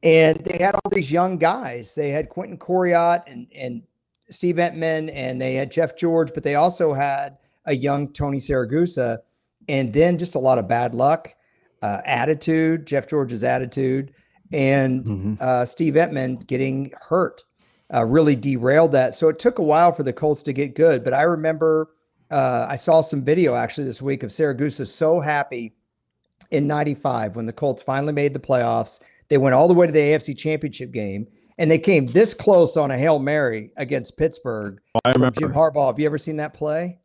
And 0.03 0.45
they 0.45 0.63
had 0.63 0.75
all 0.75 0.91
these 0.91 1.13
young 1.13 1.39
guys. 1.39 1.95
They 1.95 2.11
had 2.11 2.31
Quentin 2.31 2.59
Coryatt 2.59 3.23
and, 3.29 3.47
and 3.55 3.83
Steve 4.31 4.57
Emtman, 4.57 5.13
and 5.15 5.41
they 5.41 5.55
had 5.55 5.71
Jeff 5.71 5.97
George, 5.97 6.35
but 6.35 6.43
they 6.43 6.57
also 6.57 6.93
had 6.93 7.39
a 7.67 7.75
young 7.75 8.13
Tony 8.13 8.39
Siragusa, 8.39 9.19
And 9.69 9.93
then 9.93 10.19
just 10.19 10.35
a 10.35 10.41
lot 10.41 10.59
of 10.59 10.67
bad 10.67 10.93
luck 10.93 11.35
uh, 11.83 12.01
attitude, 12.05 12.87
Jeff 12.87 13.09
George's 13.09 13.45
attitude, 13.45 14.13
and 14.53 15.05
mm-hmm. 15.05 15.35
uh, 15.41 15.65
Steve 15.65 15.95
Emtman 15.95 16.47
getting 16.47 16.93
hurt 17.01 17.45
uh, 17.93 18.05
really 18.05 18.37
derailed 18.37 18.93
that. 18.93 19.15
So 19.15 19.29
it 19.29 19.39
took 19.39 19.59
a 19.59 19.63
while 19.63 19.93
for 19.93 20.03
the 20.03 20.13
Colts 20.13 20.43
to 20.45 20.53
get 20.53 20.75
good. 20.75 21.05
But 21.05 21.15
I 21.15 21.23
remember 21.23 21.91
uh, 22.31 22.67
I 22.69 22.77
saw 22.77 23.01
some 23.01 23.25
video 23.25 23.55
actually 23.55 23.85
this 23.85 24.03
week 24.03 24.23
of 24.23 24.31
Siragusa 24.31 24.87
so 24.87 25.21
happy 25.21 25.75
in 26.51 26.67
95 26.67 27.37
when 27.37 27.47
the 27.47 27.53
Colts 27.53 27.83
finally 27.83 28.13
made 28.13 28.35
the 28.35 28.41
playoffs. 28.41 29.01
They 29.29 29.39
went 29.39 29.55
all 29.55 29.69
the 29.69 29.75
way 29.75 29.87
to 29.87 29.93
the 29.93 29.99
AFC 29.99 30.37
championship 30.37 30.93
game 30.93 31.27
and 31.59 31.71
they 31.71 31.79
came 31.79 32.07
this 32.07 32.35
close 32.35 32.77
on 32.77 32.91
a 32.91 32.99
Hail 32.99 33.19
Mary 33.19 33.73
against 33.77 34.17
Pittsburgh. 34.17 34.81
Oh, 34.95 35.01
I 35.05 35.11
remember 35.13 35.41
Jim 35.41 35.53
Harbaugh. 35.53 35.89
Have 35.89 35.99
you 35.99 36.07
ever 36.07 36.19
seen 36.19 36.37
that 36.37 36.55
play? 36.55 36.99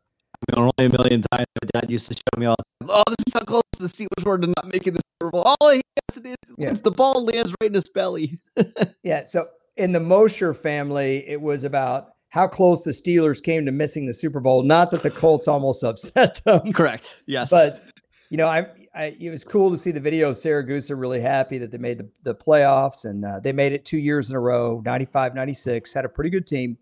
Only 0.52 0.72
a 0.78 0.88
million 0.88 1.22
times. 1.32 1.46
My 1.62 1.80
dad 1.80 1.90
used 1.90 2.08
to 2.08 2.14
show 2.14 2.38
me 2.38 2.46
all 2.46 2.56
the 2.56 2.86
time. 2.86 2.96
Oh, 2.96 3.02
this 3.08 3.24
is 3.28 3.34
how 3.34 3.40
close 3.40 3.62
the 3.78 3.86
Steelers 3.86 4.24
were 4.24 4.38
to 4.38 4.46
not 4.46 4.66
making 4.66 4.94
the 4.94 5.00
Super 5.20 5.30
Bowl. 5.30 5.42
All 5.42 5.70
he 5.70 5.82
has 6.08 6.16
to 6.16 6.20
do 6.20 6.30
is 6.30 6.36
yeah. 6.58 6.72
the 6.72 6.90
ball 6.90 7.24
lands 7.24 7.54
right 7.60 7.68
in 7.68 7.74
his 7.74 7.88
belly. 7.88 8.38
yeah. 9.02 9.24
So 9.24 9.46
in 9.76 9.92
the 9.92 10.00
Mosher 10.00 10.54
family, 10.54 11.28
it 11.28 11.40
was 11.40 11.64
about 11.64 12.10
how 12.28 12.48
close 12.48 12.84
the 12.84 12.90
Steelers 12.90 13.42
came 13.42 13.64
to 13.64 13.72
missing 13.72 14.06
the 14.06 14.14
Super 14.14 14.40
Bowl. 14.40 14.62
Not 14.62 14.90
that 14.90 15.02
the 15.02 15.10
Colts 15.10 15.48
almost 15.48 15.84
upset 15.84 16.40
them. 16.44 16.72
Correct. 16.72 17.18
Yes. 17.26 17.50
But 17.50 17.82
you 18.30 18.36
know, 18.36 18.48
I, 18.48 18.66
I 18.94 19.16
it 19.20 19.30
was 19.30 19.44
cool 19.44 19.70
to 19.70 19.76
see 19.76 19.90
the 19.90 20.00
video. 20.00 20.32
Siragusa 20.32 20.98
really 20.98 21.20
happy 21.20 21.58
that 21.58 21.70
they 21.70 21.78
made 21.78 21.98
the, 21.98 22.08
the 22.22 22.34
playoffs 22.34 23.04
and 23.04 23.24
uh, 23.24 23.40
they 23.40 23.52
made 23.52 23.72
it 23.72 23.84
two 23.84 23.98
years 23.98 24.30
in 24.30 24.36
a 24.36 24.40
row 24.40 24.82
95, 24.84 25.34
96, 25.34 25.92
had 25.92 26.04
a 26.04 26.08
pretty 26.08 26.30
good 26.30 26.46
team. 26.46 26.76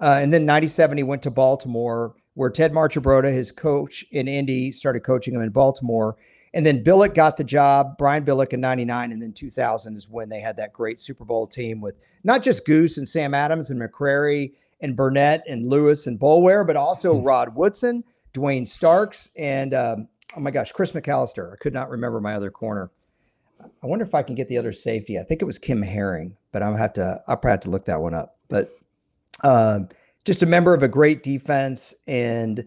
Uh, 0.00 0.18
and 0.20 0.32
then 0.32 0.44
97, 0.44 0.96
he 0.96 1.02
went 1.02 1.22
to 1.22 1.30
Baltimore 1.30 2.14
where 2.34 2.50
Ted 2.50 2.72
Marchibroda, 2.72 3.32
his 3.32 3.50
coach 3.50 4.04
in 4.10 4.28
Indy, 4.28 4.72
started 4.72 5.00
coaching 5.00 5.34
him 5.34 5.42
in 5.42 5.50
Baltimore. 5.50 6.16
And 6.52 6.64
then 6.64 6.84
Billick 6.84 7.14
got 7.14 7.36
the 7.36 7.44
job, 7.44 7.98
Brian 7.98 8.24
Billick 8.24 8.52
in 8.52 8.60
99. 8.60 9.12
And 9.12 9.22
then 9.22 9.32
2000 9.32 9.96
is 9.96 10.08
when 10.08 10.28
they 10.28 10.40
had 10.40 10.56
that 10.56 10.72
great 10.72 11.00
Super 11.00 11.24
Bowl 11.24 11.46
team 11.46 11.80
with 11.80 11.96
not 12.22 12.42
just 12.42 12.66
Goose 12.66 12.98
and 12.98 13.08
Sam 13.08 13.34
Adams 13.34 13.70
and 13.70 13.80
McCrary 13.80 14.52
and 14.80 14.96
Burnett 14.96 15.42
and 15.48 15.66
Lewis 15.66 16.06
and 16.06 16.18
Boulware, 16.18 16.66
but 16.66 16.76
also 16.76 17.14
mm-hmm. 17.14 17.26
Rod 17.26 17.54
Woodson, 17.54 18.04
Duane 18.32 18.66
Starks, 18.66 19.30
and 19.36 19.74
um, 19.74 20.08
oh 20.36 20.40
my 20.40 20.50
gosh, 20.50 20.72
Chris 20.72 20.92
McAlister. 20.92 21.52
I 21.52 21.56
could 21.56 21.72
not 21.72 21.90
remember 21.90 22.20
my 22.20 22.34
other 22.34 22.50
corner. 22.50 22.90
I 23.82 23.86
wonder 23.86 24.04
if 24.04 24.14
I 24.14 24.22
can 24.22 24.34
get 24.34 24.48
the 24.48 24.58
other 24.58 24.72
safety. 24.72 25.18
I 25.18 25.22
think 25.22 25.40
it 25.40 25.46
was 25.46 25.58
Kim 25.58 25.80
Herring, 25.80 26.36
but 26.52 26.62
I'll 26.62 26.76
have 26.76 26.92
to, 26.94 27.22
I'll 27.26 27.36
probably 27.36 27.52
have 27.52 27.60
to 27.60 27.70
look 27.70 27.86
that 27.86 28.00
one 28.00 28.14
up. 28.14 28.36
But, 28.48 28.76
um, 29.42 29.88
just 30.24 30.42
a 30.42 30.46
member 30.46 30.74
of 30.74 30.82
a 30.82 30.88
great 30.88 31.22
defense. 31.22 31.94
And 32.06 32.66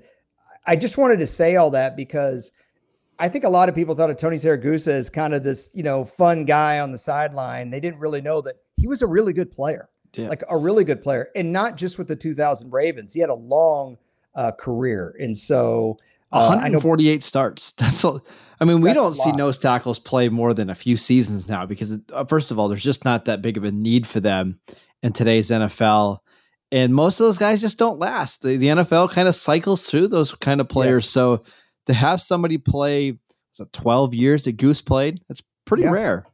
I 0.66 0.76
just 0.76 0.98
wanted 0.98 1.20
to 1.20 1.28
say 1.28 1.56
all 1.56 1.70
that 1.72 1.96
because 1.96 2.52
I 3.20 3.30
think 3.30 3.44
a 3.44 3.50
lot 3.50 3.68
of 3.70 3.76
people 3.76 3.96
thought 3.96 4.10
of 4.10 4.18
Tony 4.18 4.38
Siragusa 4.38 4.90
as 4.90 5.10
kind 5.10 5.34
of 5.34 5.44
this, 5.44 5.70
you 5.74 5.84
know, 5.84 6.06
fun 6.06 6.46
guy 6.46 6.80
on 6.80 6.92
the 6.92 6.98
sideline. 6.98 7.72
They 7.72 7.80
didn't 7.80 8.00
really 8.00 8.22
know 8.22 8.42
that 8.42 8.56
he 8.78 8.88
was 8.88 9.02
a 9.02 9.08
really 9.08 9.34
good 9.34 9.52
player, 9.52 9.90
yeah. 10.14 10.28
like 10.28 10.44
a 10.50 10.58
really 10.58 10.84
good 10.84 11.02
player, 11.02 11.30
and 11.36 11.52
not 11.52 11.78
just 11.78 11.98
with 11.98 12.08
the 12.08 12.16
2000 12.16 12.72
Ravens. 12.72 13.14
He 13.14 13.20
had 13.20 13.30
a 13.30 13.36
long 13.36 13.98
uh, 14.36 14.52
career, 14.52 15.16
and 15.20 15.36
so 15.36 15.98
uh, 16.32 16.46
148 16.50 17.16
know, 17.16 17.20
starts. 17.20 17.72
That's 17.78 18.06
all. 18.06 18.24
I 18.60 18.66
mean, 18.66 18.82
we 18.82 18.94
don't 18.94 19.16
see 19.16 19.32
nose 19.32 19.58
tackles 19.58 20.00
play 20.00 20.30
more 20.30 20.54
than 20.54 20.70
a 20.70 20.76
few 20.76 20.98
seasons 20.98 21.48
now 21.48 21.66
because, 21.66 21.98
uh, 22.14 22.26
first 22.26 22.52
of 22.52 22.60
all, 22.60 22.68
there's 22.68 22.84
just 22.84 23.06
not 23.06 23.26
that 23.26 23.42
big 23.42 23.58
of 23.58 23.64
a 23.64 23.72
need 23.72 24.06
for 24.06 24.20
them 24.20 24.60
in 25.04 25.14
today's 25.14 25.50
NFL 25.50 26.20
and 26.72 26.94
most 26.94 27.20
of 27.20 27.26
those 27.26 27.38
guys 27.38 27.62
just 27.62 27.78
don't 27.78 28.00
last. 28.00 28.42
The, 28.42 28.58
the 28.58 28.68
NFL 28.68 29.12
kind 29.12 29.28
of 29.28 29.36
cycles 29.36 29.88
through 29.90 30.10
those 30.10 30.34
kind 30.36 30.60
of 30.60 30.68
players. 30.68 31.06
Yes. 31.06 31.10
So 31.10 31.38
to 31.86 31.94
have 31.94 32.22
somebody 32.22 32.58
play 32.58 33.18
so 33.54 33.68
12 33.72 34.14
years 34.14 34.44
that 34.44 34.54
Goose 34.54 34.82
played, 34.82 35.22
that's 35.28 35.42
pretty 35.66 35.84
yeah. 35.84 35.92
rare. 35.92 36.26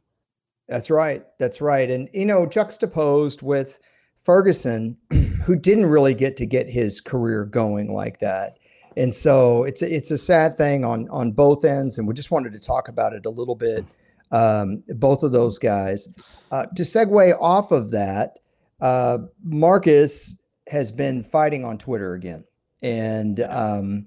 That's 0.68 0.90
right. 0.90 1.24
That's 1.38 1.60
right. 1.60 1.90
And, 1.90 2.08
you 2.12 2.24
know, 2.24 2.46
juxtaposed 2.46 3.42
with 3.42 3.78
Ferguson, 4.20 4.96
who 5.44 5.56
didn't 5.56 5.86
really 5.86 6.14
get 6.14 6.36
to 6.38 6.46
get 6.46 6.68
his 6.68 7.00
career 7.00 7.44
going 7.44 7.92
like 7.92 8.18
that. 8.18 8.58
And 8.96 9.12
so 9.12 9.64
it's 9.64 9.82
a, 9.82 9.94
it's 9.94 10.10
a 10.10 10.18
sad 10.18 10.56
thing 10.56 10.84
on 10.84 11.08
on 11.08 11.32
both 11.32 11.64
ends, 11.64 11.98
and 11.98 12.06
we 12.06 12.14
just 12.14 12.30
wanted 12.30 12.52
to 12.52 12.60
talk 12.60 12.88
about 12.88 13.12
it 13.12 13.26
a 13.26 13.30
little 13.30 13.56
bit. 13.56 13.84
Um, 14.30 14.82
both 14.88 15.22
of 15.22 15.32
those 15.32 15.58
guys. 15.58 16.08
Uh, 16.50 16.66
to 16.76 16.82
segue 16.82 17.36
off 17.40 17.72
of 17.72 17.90
that, 17.90 18.38
uh, 18.84 19.18
Marcus 19.42 20.38
has 20.66 20.92
been 20.92 21.22
fighting 21.22 21.64
on 21.64 21.78
Twitter 21.78 22.12
again, 22.12 22.44
and 22.82 23.40
um, 23.40 24.06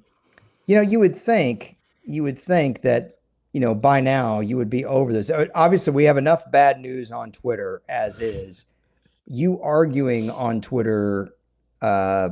you 0.68 0.76
know, 0.76 0.84
you 0.84 1.00
would 1.00 1.16
think 1.16 1.78
you 2.04 2.22
would 2.22 2.38
think 2.38 2.84
that 2.84 3.18
you 3.54 3.60
know 3.60 3.74
by 3.74 4.00
now 4.00 4.40
you 4.40 4.56
would 4.56 4.70
be 4.70 4.86
over 4.86 5.12
this. 5.12 5.32
Obviously, 5.56 5.94
we 5.94 6.04
have 6.04 6.18
enough 6.18 6.50
bad 6.52 6.80
news 6.80 7.12
on 7.12 7.32
Twitter 7.32 7.82
as 7.90 8.20
is. 8.20 8.68
You 9.26 9.60
arguing 9.64 10.30
on 10.30 10.62
Twitter, 10.62 11.32
uh, 11.82 12.30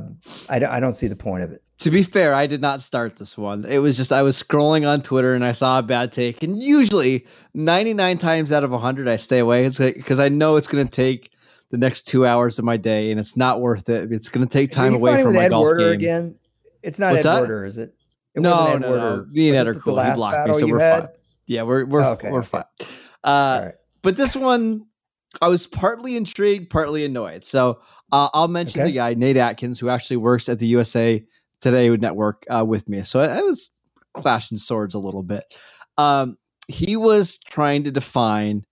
I, 0.48 0.64
I 0.64 0.78
don't 0.78 0.94
see 0.94 1.08
the 1.08 1.16
point 1.16 1.42
of 1.42 1.50
it. 1.50 1.64
To 1.78 1.90
be 1.90 2.04
fair, 2.04 2.32
I 2.32 2.46
did 2.46 2.60
not 2.62 2.80
start 2.80 3.16
this 3.16 3.36
one. 3.36 3.64
It 3.64 3.78
was 3.78 3.96
just 3.96 4.12
I 4.12 4.22
was 4.22 4.40
scrolling 4.40 4.88
on 4.88 5.02
Twitter 5.02 5.34
and 5.34 5.44
I 5.44 5.50
saw 5.50 5.80
a 5.80 5.82
bad 5.82 6.12
take, 6.12 6.44
and 6.44 6.62
usually 6.62 7.26
99 7.54 8.18
times 8.18 8.52
out 8.52 8.62
of 8.62 8.70
100 8.70 9.08
I 9.08 9.16
stay 9.16 9.40
away. 9.40 9.68
Because 9.68 10.20
I 10.20 10.28
know 10.28 10.54
it's 10.54 10.68
going 10.68 10.86
to 10.86 10.90
take 10.90 11.32
the 11.70 11.76
next 11.76 12.02
two 12.02 12.26
hours 12.26 12.58
of 12.58 12.64
my 12.64 12.76
day, 12.76 13.10
and 13.10 13.18
it's 13.18 13.36
not 13.36 13.60
worth 13.60 13.88
it. 13.88 14.12
It's 14.12 14.28
going 14.28 14.46
to 14.46 14.52
take 14.52 14.70
time 14.70 14.94
away 14.94 15.22
from 15.22 15.34
my 15.34 15.44
Ed 15.44 15.48
golf 15.50 15.62
Werder 15.62 15.90
game. 15.90 15.94
Again, 15.94 16.38
it's 16.82 16.98
not 16.98 17.12
What's 17.12 17.26
Ed 17.26 17.30
that? 17.30 17.40
Werder, 17.40 17.64
is 17.64 17.78
it? 17.78 17.94
it 18.34 18.40
no, 18.40 18.76
no, 18.76 18.96
no. 18.96 19.26
Me 19.30 19.48
and 19.48 19.56
Ed 19.56 19.66
are 19.66 19.74
cool. 19.74 20.00
He 20.00 20.14
blocked 20.14 20.48
me, 20.48 20.58
so 20.58 20.66
we're 20.66 20.78
had? 20.78 21.04
fine. 21.04 21.08
Yeah, 21.46 21.62
we're 21.62 21.84
we're 21.84 22.02
oh, 22.02 22.12
okay, 22.12 22.30
we're 22.30 22.40
okay. 22.40 22.48
fine. 22.48 22.64
Uh, 23.24 23.60
right. 23.64 23.74
But 24.02 24.16
this 24.16 24.36
one, 24.36 24.86
I 25.40 25.48
was 25.48 25.66
partly 25.66 26.16
intrigued, 26.16 26.70
partly 26.70 27.04
annoyed. 27.04 27.44
So 27.44 27.80
uh, 28.12 28.28
I'll 28.32 28.48
mention 28.48 28.80
okay. 28.80 28.90
the 28.90 28.94
guy 28.94 29.14
Nate 29.14 29.36
Atkins, 29.36 29.80
who 29.80 29.88
actually 29.88 30.18
works 30.18 30.48
at 30.48 30.58
the 30.58 30.66
USA 30.68 31.24
Today 31.60 31.88
Network 31.88 32.44
uh, 32.48 32.64
with 32.64 32.88
me. 32.88 33.02
So 33.02 33.20
I, 33.20 33.38
I, 33.38 33.40
was 33.40 33.70
clashing 34.12 34.58
swords 34.58 34.94
a 34.94 34.98
little 34.98 35.22
bit. 35.22 35.44
Um, 35.98 36.36
he 36.68 36.96
was 36.96 37.38
trying 37.38 37.84
to 37.84 37.90
define 37.90 38.64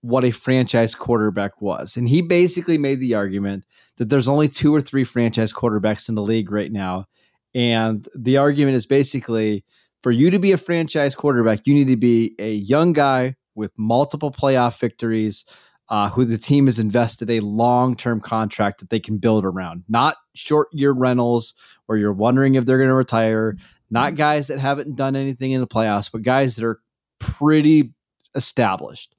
what 0.00 0.24
a 0.24 0.30
franchise 0.30 0.94
quarterback 0.94 1.60
was. 1.60 1.96
And 1.96 2.08
he 2.08 2.22
basically 2.22 2.78
made 2.78 3.00
the 3.00 3.14
argument 3.14 3.64
that 3.96 4.08
there's 4.08 4.28
only 4.28 4.48
two 4.48 4.74
or 4.74 4.80
three 4.80 5.04
franchise 5.04 5.52
quarterbacks 5.52 6.08
in 6.08 6.14
the 6.14 6.22
league 6.22 6.50
right 6.50 6.70
now. 6.70 7.06
And 7.54 8.06
the 8.14 8.36
argument 8.36 8.76
is 8.76 8.86
basically 8.86 9.64
for 10.02 10.12
you 10.12 10.30
to 10.30 10.38
be 10.38 10.52
a 10.52 10.56
franchise 10.56 11.14
quarterback, 11.14 11.66
you 11.66 11.74
need 11.74 11.88
to 11.88 11.96
be 11.96 12.34
a 12.38 12.52
young 12.52 12.92
guy 12.92 13.34
with 13.54 13.72
multiple 13.76 14.30
playoff 14.30 14.78
victories, 14.78 15.44
uh, 15.88 16.08
who 16.10 16.24
the 16.24 16.38
team 16.38 16.66
has 16.66 16.78
invested 16.78 17.30
a 17.30 17.40
long 17.40 17.96
term 17.96 18.20
contract 18.20 18.80
that 18.80 18.90
they 18.90 19.00
can 19.00 19.18
build 19.18 19.44
around, 19.44 19.84
not 19.88 20.16
short 20.34 20.68
year 20.72 20.92
rentals 20.92 21.54
where 21.86 21.98
you're 21.98 22.12
wondering 22.12 22.54
if 22.54 22.66
they're 22.66 22.76
going 22.76 22.88
to 22.88 22.94
retire, 22.94 23.56
not 23.90 24.14
guys 24.14 24.48
that 24.48 24.58
haven't 24.58 24.96
done 24.96 25.16
anything 25.16 25.52
in 25.52 25.60
the 25.60 25.66
playoffs, 25.66 26.12
but 26.12 26.22
guys 26.22 26.56
that 26.56 26.64
are 26.64 26.80
pretty 27.18 27.90
established. 28.34 29.14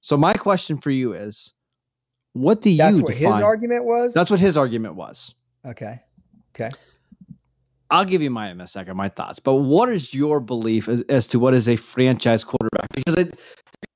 So 0.00 0.16
my 0.16 0.34
question 0.34 0.78
for 0.78 0.90
you 0.90 1.12
is, 1.12 1.52
what 2.32 2.60
do 2.60 2.74
That's 2.76 2.96
you? 2.96 3.02
That's 3.02 3.02
what 3.02 3.18
define? 3.18 3.32
his 3.34 3.42
argument 3.42 3.84
was. 3.84 4.14
That's 4.14 4.30
what 4.30 4.40
his 4.40 4.56
argument 4.56 4.94
was. 4.94 5.34
Okay. 5.66 5.98
Okay. 6.54 6.70
I'll 7.90 8.04
give 8.04 8.22
you 8.22 8.30
mine 8.30 8.52
in 8.52 8.60
a 8.60 8.68
second, 8.68 8.96
my 8.96 9.08
thoughts. 9.08 9.40
But 9.40 9.54
what 9.54 9.88
is 9.88 10.14
your 10.14 10.38
belief 10.38 10.88
as, 10.88 11.02
as 11.08 11.26
to 11.28 11.40
what 11.40 11.54
is 11.54 11.68
a 11.68 11.74
franchise 11.74 12.44
quarterback? 12.44 12.88
Because 12.94 13.16
it, 13.16 13.38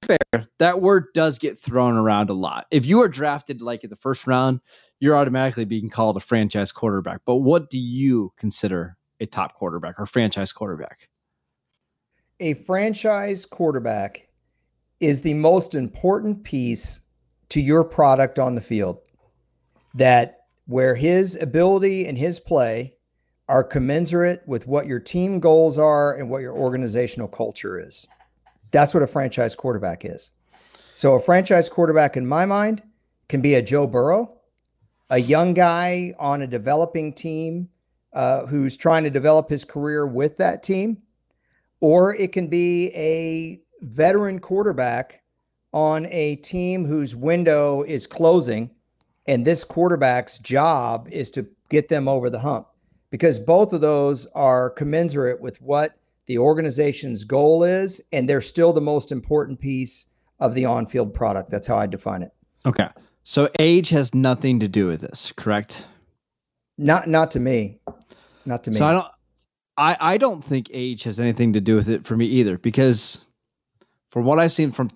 fair, 0.02 0.48
that 0.58 0.80
word 0.80 1.06
does 1.14 1.38
get 1.38 1.58
thrown 1.58 1.94
around 1.94 2.28
a 2.28 2.34
lot. 2.34 2.66
If 2.72 2.86
you 2.86 3.00
are 3.02 3.08
drafted 3.08 3.62
like 3.62 3.84
in 3.84 3.90
the 3.90 3.96
first 3.96 4.26
round, 4.26 4.60
you're 4.98 5.16
automatically 5.16 5.64
being 5.64 5.90
called 5.90 6.16
a 6.16 6.20
franchise 6.20 6.72
quarterback. 6.72 7.20
But 7.24 7.36
what 7.36 7.70
do 7.70 7.78
you 7.78 8.32
consider 8.36 8.96
a 9.20 9.26
top 9.26 9.54
quarterback 9.54 10.00
or 10.00 10.06
franchise 10.06 10.52
quarterback? 10.52 11.08
A 12.40 12.54
franchise 12.54 13.46
quarterback 13.46 14.28
is 15.00 15.20
the 15.20 15.34
most 15.34 15.74
important 15.74 16.42
piece 16.44 17.00
to 17.50 17.60
your 17.60 17.84
product 17.84 18.38
on 18.38 18.54
the 18.54 18.60
field. 18.60 18.98
That 19.94 20.46
where 20.66 20.94
his 20.94 21.36
ability 21.36 22.06
and 22.06 22.16
his 22.16 22.40
play 22.40 22.94
are 23.48 23.62
commensurate 23.62 24.42
with 24.46 24.66
what 24.66 24.86
your 24.86 24.98
team 24.98 25.38
goals 25.38 25.78
are 25.78 26.14
and 26.14 26.30
what 26.30 26.40
your 26.40 26.54
organizational 26.54 27.28
culture 27.28 27.78
is. 27.78 28.06
That's 28.70 28.94
what 28.94 29.02
a 29.02 29.06
franchise 29.06 29.54
quarterback 29.54 30.04
is. 30.04 30.30
So, 30.94 31.14
a 31.14 31.20
franchise 31.20 31.68
quarterback, 31.68 32.16
in 32.16 32.26
my 32.26 32.46
mind, 32.46 32.82
can 33.28 33.40
be 33.40 33.54
a 33.54 33.62
Joe 33.62 33.86
Burrow, 33.86 34.40
a 35.10 35.18
young 35.18 35.52
guy 35.52 36.14
on 36.18 36.42
a 36.42 36.46
developing 36.46 37.12
team 37.12 37.68
uh, 38.12 38.46
who's 38.46 38.76
trying 38.76 39.04
to 39.04 39.10
develop 39.10 39.50
his 39.50 39.64
career 39.64 40.06
with 40.06 40.36
that 40.38 40.62
team, 40.62 41.02
or 41.80 42.14
it 42.14 42.32
can 42.32 42.46
be 42.46 42.92
a 42.94 43.60
veteran 43.82 44.38
quarterback 44.38 45.22
on 45.72 46.06
a 46.06 46.36
team 46.36 46.84
whose 46.84 47.16
window 47.16 47.82
is 47.82 48.06
closing 48.06 48.70
and 49.26 49.44
this 49.44 49.64
quarterback's 49.64 50.38
job 50.38 51.08
is 51.10 51.30
to 51.32 51.46
get 51.70 51.88
them 51.88 52.08
over 52.08 52.28
the 52.30 52.38
hump 52.38 52.68
because 53.10 53.38
both 53.38 53.72
of 53.72 53.80
those 53.80 54.26
are 54.34 54.70
commensurate 54.70 55.40
with 55.40 55.60
what 55.60 55.96
the 56.26 56.38
organization's 56.38 57.24
goal 57.24 57.64
is. 57.64 58.00
And 58.12 58.28
they're 58.28 58.40
still 58.40 58.72
the 58.72 58.80
most 58.80 59.12
important 59.12 59.60
piece 59.60 60.06
of 60.40 60.54
the 60.54 60.64
on 60.64 60.86
field 60.86 61.14
product. 61.14 61.50
That's 61.50 61.66
how 61.66 61.76
I 61.76 61.86
define 61.86 62.22
it. 62.22 62.32
Okay. 62.66 62.88
So 63.22 63.48
age 63.58 63.88
has 63.90 64.14
nothing 64.14 64.60
to 64.60 64.68
do 64.68 64.86
with 64.86 65.00
this, 65.00 65.32
correct? 65.36 65.86
Not 66.76 67.08
not 67.08 67.30
to 67.32 67.40
me. 67.40 67.78
Not 68.44 68.64
to 68.64 68.70
me. 68.70 68.76
So 68.76 68.84
I 68.84 68.92
don't 68.92 69.06
I, 69.76 69.96
I 70.00 70.18
don't 70.18 70.44
think 70.44 70.68
age 70.72 71.04
has 71.04 71.18
anything 71.18 71.52
to 71.54 71.60
do 71.60 71.76
with 71.76 71.88
it 71.88 72.04
for 72.04 72.16
me 72.16 72.26
either, 72.26 72.58
because 72.58 73.24
from 74.14 74.26
what 74.26 74.38
I've 74.38 74.52
seen 74.52 74.70
from 74.70 74.92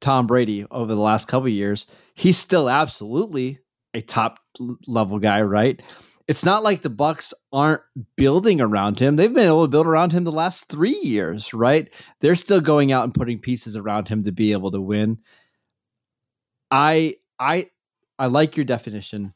Tom 0.00 0.28
Brady 0.28 0.64
over 0.70 0.94
the 0.94 1.00
last 1.00 1.26
couple 1.26 1.48
years, 1.48 1.88
he's 2.14 2.38
still 2.38 2.70
absolutely 2.70 3.58
a 3.94 4.00
top 4.00 4.38
level 4.86 5.18
guy, 5.18 5.42
right? 5.42 5.82
It's 6.28 6.44
not 6.44 6.62
like 6.62 6.82
the 6.82 6.88
Bucs 6.88 7.32
aren't 7.52 7.80
building 8.16 8.60
around 8.60 9.00
him. 9.00 9.16
They've 9.16 9.34
been 9.34 9.48
able 9.48 9.64
to 9.64 9.68
build 9.68 9.88
around 9.88 10.12
him 10.12 10.22
the 10.22 10.30
last 10.30 10.68
3 10.68 11.00
years, 11.02 11.52
right? 11.52 11.92
They're 12.20 12.36
still 12.36 12.60
going 12.60 12.92
out 12.92 13.02
and 13.02 13.12
putting 13.12 13.40
pieces 13.40 13.74
around 13.74 14.06
him 14.06 14.22
to 14.22 14.30
be 14.30 14.52
able 14.52 14.70
to 14.70 14.80
win. 14.80 15.18
I 16.70 17.16
I 17.40 17.70
I 18.20 18.26
like 18.26 18.56
your 18.56 18.66
definition. 18.66 19.34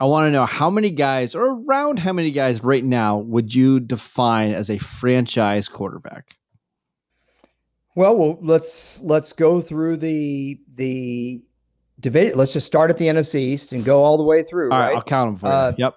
I 0.00 0.06
want 0.06 0.26
to 0.26 0.32
know 0.32 0.46
how 0.46 0.70
many 0.70 0.90
guys 0.90 1.36
or 1.36 1.62
around 1.62 2.00
how 2.00 2.12
many 2.12 2.32
guys 2.32 2.64
right 2.64 2.82
now 2.82 3.18
would 3.18 3.54
you 3.54 3.78
define 3.78 4.50
as 4.50 4.70
a 4.70 4.78
franchise 4.78 5.68
quarterback? 5.68 6.39
Well, 8.00 8.16
well, 8.16 8.38
let's 8.40 9.02
let's 9.02 9.34
go 9.34 9.60
through 9.60 9.98
the 9.98 10.58
the 10.76 11.42
division. 12.00 12.38
Let's 12.38 12.54
just 12.54 12.64
start 12.64 12.88
at 12.88 12.96
the 12.96 13.04
NFC 13.04 13.34
East 13.34 13.72
and 13.72 13.84
go 13.84 14.02
all 14.02 14.16
the 14.16 14.22
way 14.24 14.42
through. 14.42 14.70
All 14.70 14.78
right, 14.78 14.86
right 14.86 14.96
I'll 14.96 15.02
count 15.02 15.28
them 15.28 15.36
for 15.36 15.46
uh, 15.48 15.68
you. 15.68 15.74
Yep. 15.76 15.96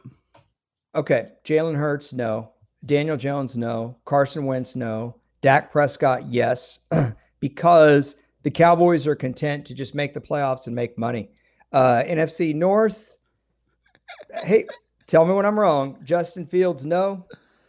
Okay, 0.95 1.27
Jalen 1.45 1.77
Hurts, 1.77 2.11
no. 2.11 2.51
Daniel 2.85 3.15
Jones, 3.15 3.55
no. 3.55 3.95
Carson 4.03 4.43
Wentz, 4.43 4.75
no. 4.75 5.15
Dak 5.41 5.71
Prescott, 5.71 6.25
yes, 6.27 6.79
because 7.39 8.17
the 8.41 8.51
Cowboys 8.51 9.07
are 9.07 9.15
content 9.15 9.65
to 9.67 9.73
just 9.73 9.95
make 9.95 10.13
the 10.13 10.19
playoffs 10.19 10.67
and 10.67 10.75
make 10.75 10.97
money. 10.97 11.29
Uh, 11.71 12.03
NFC 12.05 12.53
North, 12.53 13.17
hey, 14.43 14.65
tell 15.07 15.23
me 15.23 15.33
when 15.33 15.45
I'm 15.45 15.57
wrong. 15.57 15.97
Justin 16.03 16.45
Fields, 16.45 16.85
no. 16.85 17.25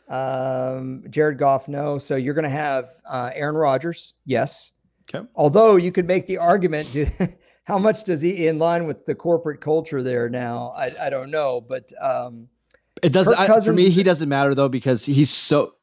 Um, 0.09 1.05
Jared 1.11 1.39
Goff, 1.39 1.69
no. 1.69 1.99
So 1.99 2.17
you're 2.17 2.35
going 2.35 2.45
to 2.45 2.49
have 2.49 2.91
uh, 3.09 3.31
Aaron 3.35 3.57
Rodgers, 3.57 4.15
yes. 4.27 4.73
Okay. 5.09 5.27
Although 5.35 5.77
you 5.77 5.93
could 5.93 6.07
make 6.07 6.27
the 6.27 6.39
argument, 6.39 6.89
to, 6.93 7.07
how 7.65 7.79
much 7.79 8.05
does 8.05 8.21
he 8.21 8.47
in 8.47 8.59
line 8.59 8.87
with 8.87 9.07
the 9.07 9.15
corporate 9.15 9.61
culture 9.61 10.03
there 10.03 10.29
now? 10.29 10.73
I, 10.77 10.93
I 11.01 11.11
don't 11.11 11.31
know, 11.31 11.61
but 11.61 11.93
um, 12.01 12.49
it 13.03 13.13
doesn't. 13.13 13.39
I, 13.39 13.61
for 13.61 13.73
me, 13.73 13.91
he 13.91 14.03
doesn't 14.03 14.29
matter 14.29 14.55
though 14.55 14.69
because 14.69 15.05
he's 15.05 15.31
so. 15.31 15.75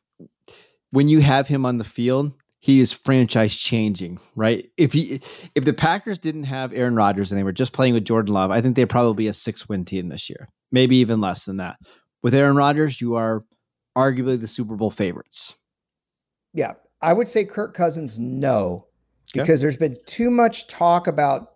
When 0.91 1.07
you 1.07 1.21
have 1.21 1.47
him 1.47 1.65
on 1.65 1.77
the 1.77 1.83
field, 1.83 2.33
he 2.59 2.79
is 2.79 2.91
franchise 2.91 3.55
changing, 3.55 4.19
right? 4.35 4.69
If 4.77 4.93
he 4.93 5.21
if 5.55 5.65
the 5.65 5.73
Packers 5.73 6.17
didn't 6.17 6.43
have 6.43 6.73
Aaron 6.73 6.95
Rodgers 6.95 7.31
and 7.31 7.39
they 7.39 7.43
were 7.43 7.51
just 7.51 7.73
playing 7.73 7.93
with 7.93 8.05
Jordan 8.05 8.33
Love, 8.33 8.51
I 8.51 8.61
think 8.61 8.75
they'd 8.75 8.85
probably 8.85 9.23
be 9.23 9.27
a 9.27 9.33
six 9.33 9.67
win 9.67 9.85
team 9.85 10.09
this 10.09 10.29
year, 10.29 10.47
maybe 10.71 10.97
even 10.97 11.21
less 11.21 11.45
than 11.45 11.57
that. 11.57 11.77
With 12.21 12.35
Aaron 12.35 12.55
Rodgers, 12.55 13.01
you 13.01 13.15
are 13.15 13.43
arguably 13.95 14.39
the 14.39 14.47
Super 14.47 14.75
Bowl 14.75 14.91
favorites. 14.91 15.55
Yeah, 16.53 16.73
I 17.01 17.13
would 17.13 17.27
say 17.27 17.45
Kirk 17.45 17.73
Cousins, 17.73 18.19
no, 18.19 18.87
because 19.33 19.59
okay. 19.59 19.61
there's 19.61 19.77
been 19.77 19.97
too 20.05 20.29
much 20.29 20.67
talk 20.67 21.07
about. 21.07 21.53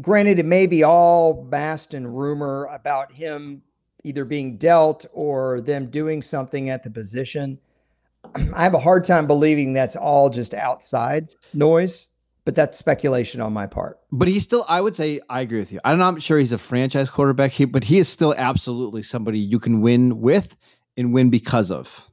Granted, 0.00 0.38
it 0.38 0.46
may 0.46 0.66
be 0.66 0.82
all 0.82 1.44
vast 1.50 1.94
and 1.94 2.16
rumor 2.16 2.66
about 2.66 3.12
him 3.12 3.62
either 4.04 4.24
being 4.24 4.56
dealt 4.56 5.04
or 5.12 5.60
them 5.60 5.90
doing 5.90 6.22
something 6.22 6.70
at 6.70 6.82
the 6.82 6.90
position. 6.90 7.58
I 8.54 8.62
have 8.62 8.74
a 8.74 8.78
hard 8.78 9.04
time 9.04 9.26
believing 9.26 9.72
that's 9.72 9.96
all 9.96 10.30
just 10.30 10.54
outside 10.54 11.28
noise, 11.52 12.08
but 12.44 12.54
that's 12.54 12.78
speculation 12.78 13.40
on 13.40 13.52
my 13.52 13.66
part. 13.66 13.98
But 14.12 14.28
he's 14.28 14.44
still, 14.44 14.64
I 14.68 14.80
would 14.80 14.96
say, 14.96 15.20
I 15.28 15.40
agree 15.40 15.58
with 15.58 15.72
you. 15.72 15.80
I'm 15.84 15.98
not 15.98 16.22
sure 16.22 16.38
he's 16.38 16.52
a 16.52 16.58
franchise 16.58 17.10
quarterback, 17.10 17.52
but 17.70 17.84
he 17.84 17.98
is 17.98 18.08
still 18.08 18.34
absolutely 18.36 19.02
somebody 19.02 19.38
you 19.38 19.58
can 19.58 19.80
win 19.80 20.20
with 20.20 20.56
and 21.00 21.12
win 21.12 21.30
because 21.30 21.70
of. 21.70 22.08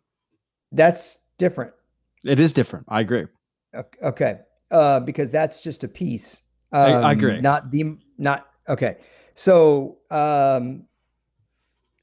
That's 0.71 1.19
different. 1.37 1.73
It 2.23 2.39
is 2.39 2.51
different. 2.53 2.85
I 2.89 3.01
agree. 3.01 3.27
Okay. 4.01 4.39
Uh, 4.71 4.99
because 5.01 5.29
that's 5.31 5.61
just 5.61 5.83
a 5.83 5.87
piece. 5.87 6.41
Um, 6.71 6.81
I, 6.81 6.91
I, 6.91 6.95
um, 6.95 7.17
agree. 7.17 7.39
Not 7.39 7.71
the, 7.71 7.97
not, 8.17 8.47
okay. 8.67 8.97
So, 9.35 9.99
um, 10.09 10.85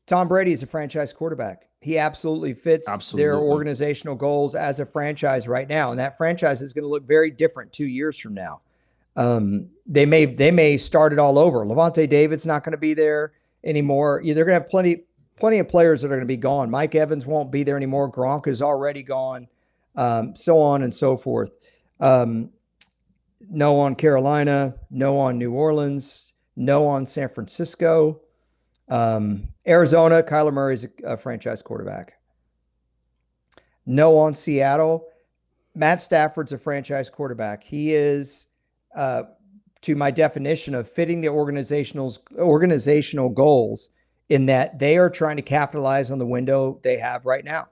Tom 0.07 0.29
Brady 0.29 0.53
is 0.53 0.63
a 0.63 0.67
franchise 0.67 1.13
quarterback. 1.13 1.69
He 1.81 1.99
absolutely 1.99 2.55
fits 2.55 2.89
absolutely. 2.89 3.25
their 3.25 3.37
organizational 3.39 4.15
goals 4.15 4.55
as 4.55 4.81
a 4.81 4.87
franchise 4.87 5.49
right 5.49 5.69
now. 5.69 5.91
And 5.91 5.99
that 5.99 6.17
franchise 6.17 6.63
is 6.63 6.73
going 6.73 6.85
to 6.85 6.89
look 6.89 7.07
very 7.07 7.31
different 7.31 7.73
two 7.73 7.87
years 7.87 8.19
from 8.19 8.35
now. 8.35 8.61
Um, 9.17 9.69
they 9.87 10.07
may, 10.07 10.25
they 10.27 10.51
may 10.51 10.77
start 10.77 11.13
it 11.13 11.19
all 11.19 11.39
over. 11.39 11.65
Lavonte 11.65 12.09
David's 12.09 12.47
not 12.47 12.65
going 12.65 12.73
to 12.73 12.79
be 12.79 12.95
there 12.95 13.33
anymore. 13.65 14.23
They're 14.25 14.35
going 14.35 14.47
to 14.49 14.53
have 14.55 14.69
plenty, 14.69 15.05
plenty 15.37 15.59
of 15.59 15.69
players 15.69 16.03
that 16.03 16.09
are 16.09 16.11
going 16.11 16.21
to 16.21 16.27
be 16.27 16.37
gone. 16.37 16.71
Mike 16.71 16.95
Evans 16.95 17.27
won't 17.27 17.51
be 17.51 17.63
there 17.63 17.77
anymore. 17.77 18.11
Gronk 18.11 18.47
is 18.47 18.63
already 18.63 19.03
gone, 19.03 19.49
um, 19.97 20.35
so 20.37 20.61
on 20.61 20.83
and 20.83 20.95
so 20.95 21.17
forth. 21.17 21.51
Um, 22.01 22.51
no 23.51 23.79
on 23.79 23.95
Carolina, 23.95 24.75
no 24.91 25.19
on 25.19 25.39
New 25.39 25.53
Orleans, 25.53 26.33
no 26.57 26.87
on 26.87 27.07
San 27.07 27.29
Francisco. 27.29 28.21
Um, 28.89 29.49
Arizona, 29.67 30.23
Kyler 30.23 30.53
Murray 30.53 30.75
is 30.75 30.85
a, 30.85 30.91
a 31.05 31.17
franchise 31.17 31.63
quarterback. 31.63 32.15
No 33.87 34.17
on 34.17 34.35
Seattle. 34.35 35.07
Matt 35.75 36.01
Stafford's 36.01 36.53
a 36.53 36.59
franchise 36.59 37.11
quarterback. 37.11 37.65
He 37.65 37.95
is, 37.95 38.47
uh, 38.95 39.25
to 39.83 39.95
my 39.95 40.11
definition 40.11 40.75
of 40.75 40.89
fitting 40.89 41.21
the 41.21 41.29
organizational 41.29 42.17
organizational 42.39 43.29
goals 43.29 43.91
in 44.29 44.47
that 44.47 44.79
they 44.79 44.97
are 44.99 45.11
trying 45.11 45.37
to 45.37 45.43
capitalize 45.43 46.11
on 46.11 46.19
the 46.19 46.27
window 46.27 46.81
they 46.83 46.97
have 46.97 47.27
right 47.27 47.45
now. 47.45 47.69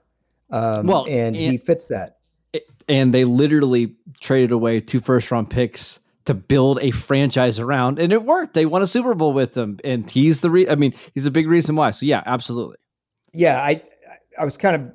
Um, 0.49 0.87
well, 0.87 1.05
and, 1.05 1.35
and 1.35 1.35
he 1.35 1.57
fits 1.57 1.87
that. 1.87 2.17
And 2.87 3.13
they 3.13 3.23
literally 3.23 3.95
traded 4.21 4.51
away 4.51 4.79
two 4.79 4.99
first 4.99 5.31
round 5.31 5.49
picks 5.49 5.99
to 6.25 6.33
build 6.33 6.79
a 6.81 6.91
franchise 6.91 7.59
around, 7.59 7.99
and 7.99 8.13
it 8.13 8.23
worked. 8.23 8.53
They 8.53 8.65
won 8.65 8.81
a 8.81 8.87
Super 8.87 9.13
Bowl 9.13 9.33
with 9.33 9.53
them, 9.53 9.79
and 9.83 10.09
he's 10.09 10.41
the 10.41 10.49
re- 10.49 10.69
I 10.69 10.75
mean, 10.75 10.93
he's 11.13 11.25
a 11.25 11.31
big 11.31 11.47
reason 11.47 11.75
why. 11.75 11.91
So 11.91 12.05
yeah, 12.05 12.23
absolutely. 12.25 12.77
Yeah, 13.33 13.59
I 13.59 13.81
I 14.37 14.45
was 14.45 14.57
kind 14.57 14.75
of 14.75 14.91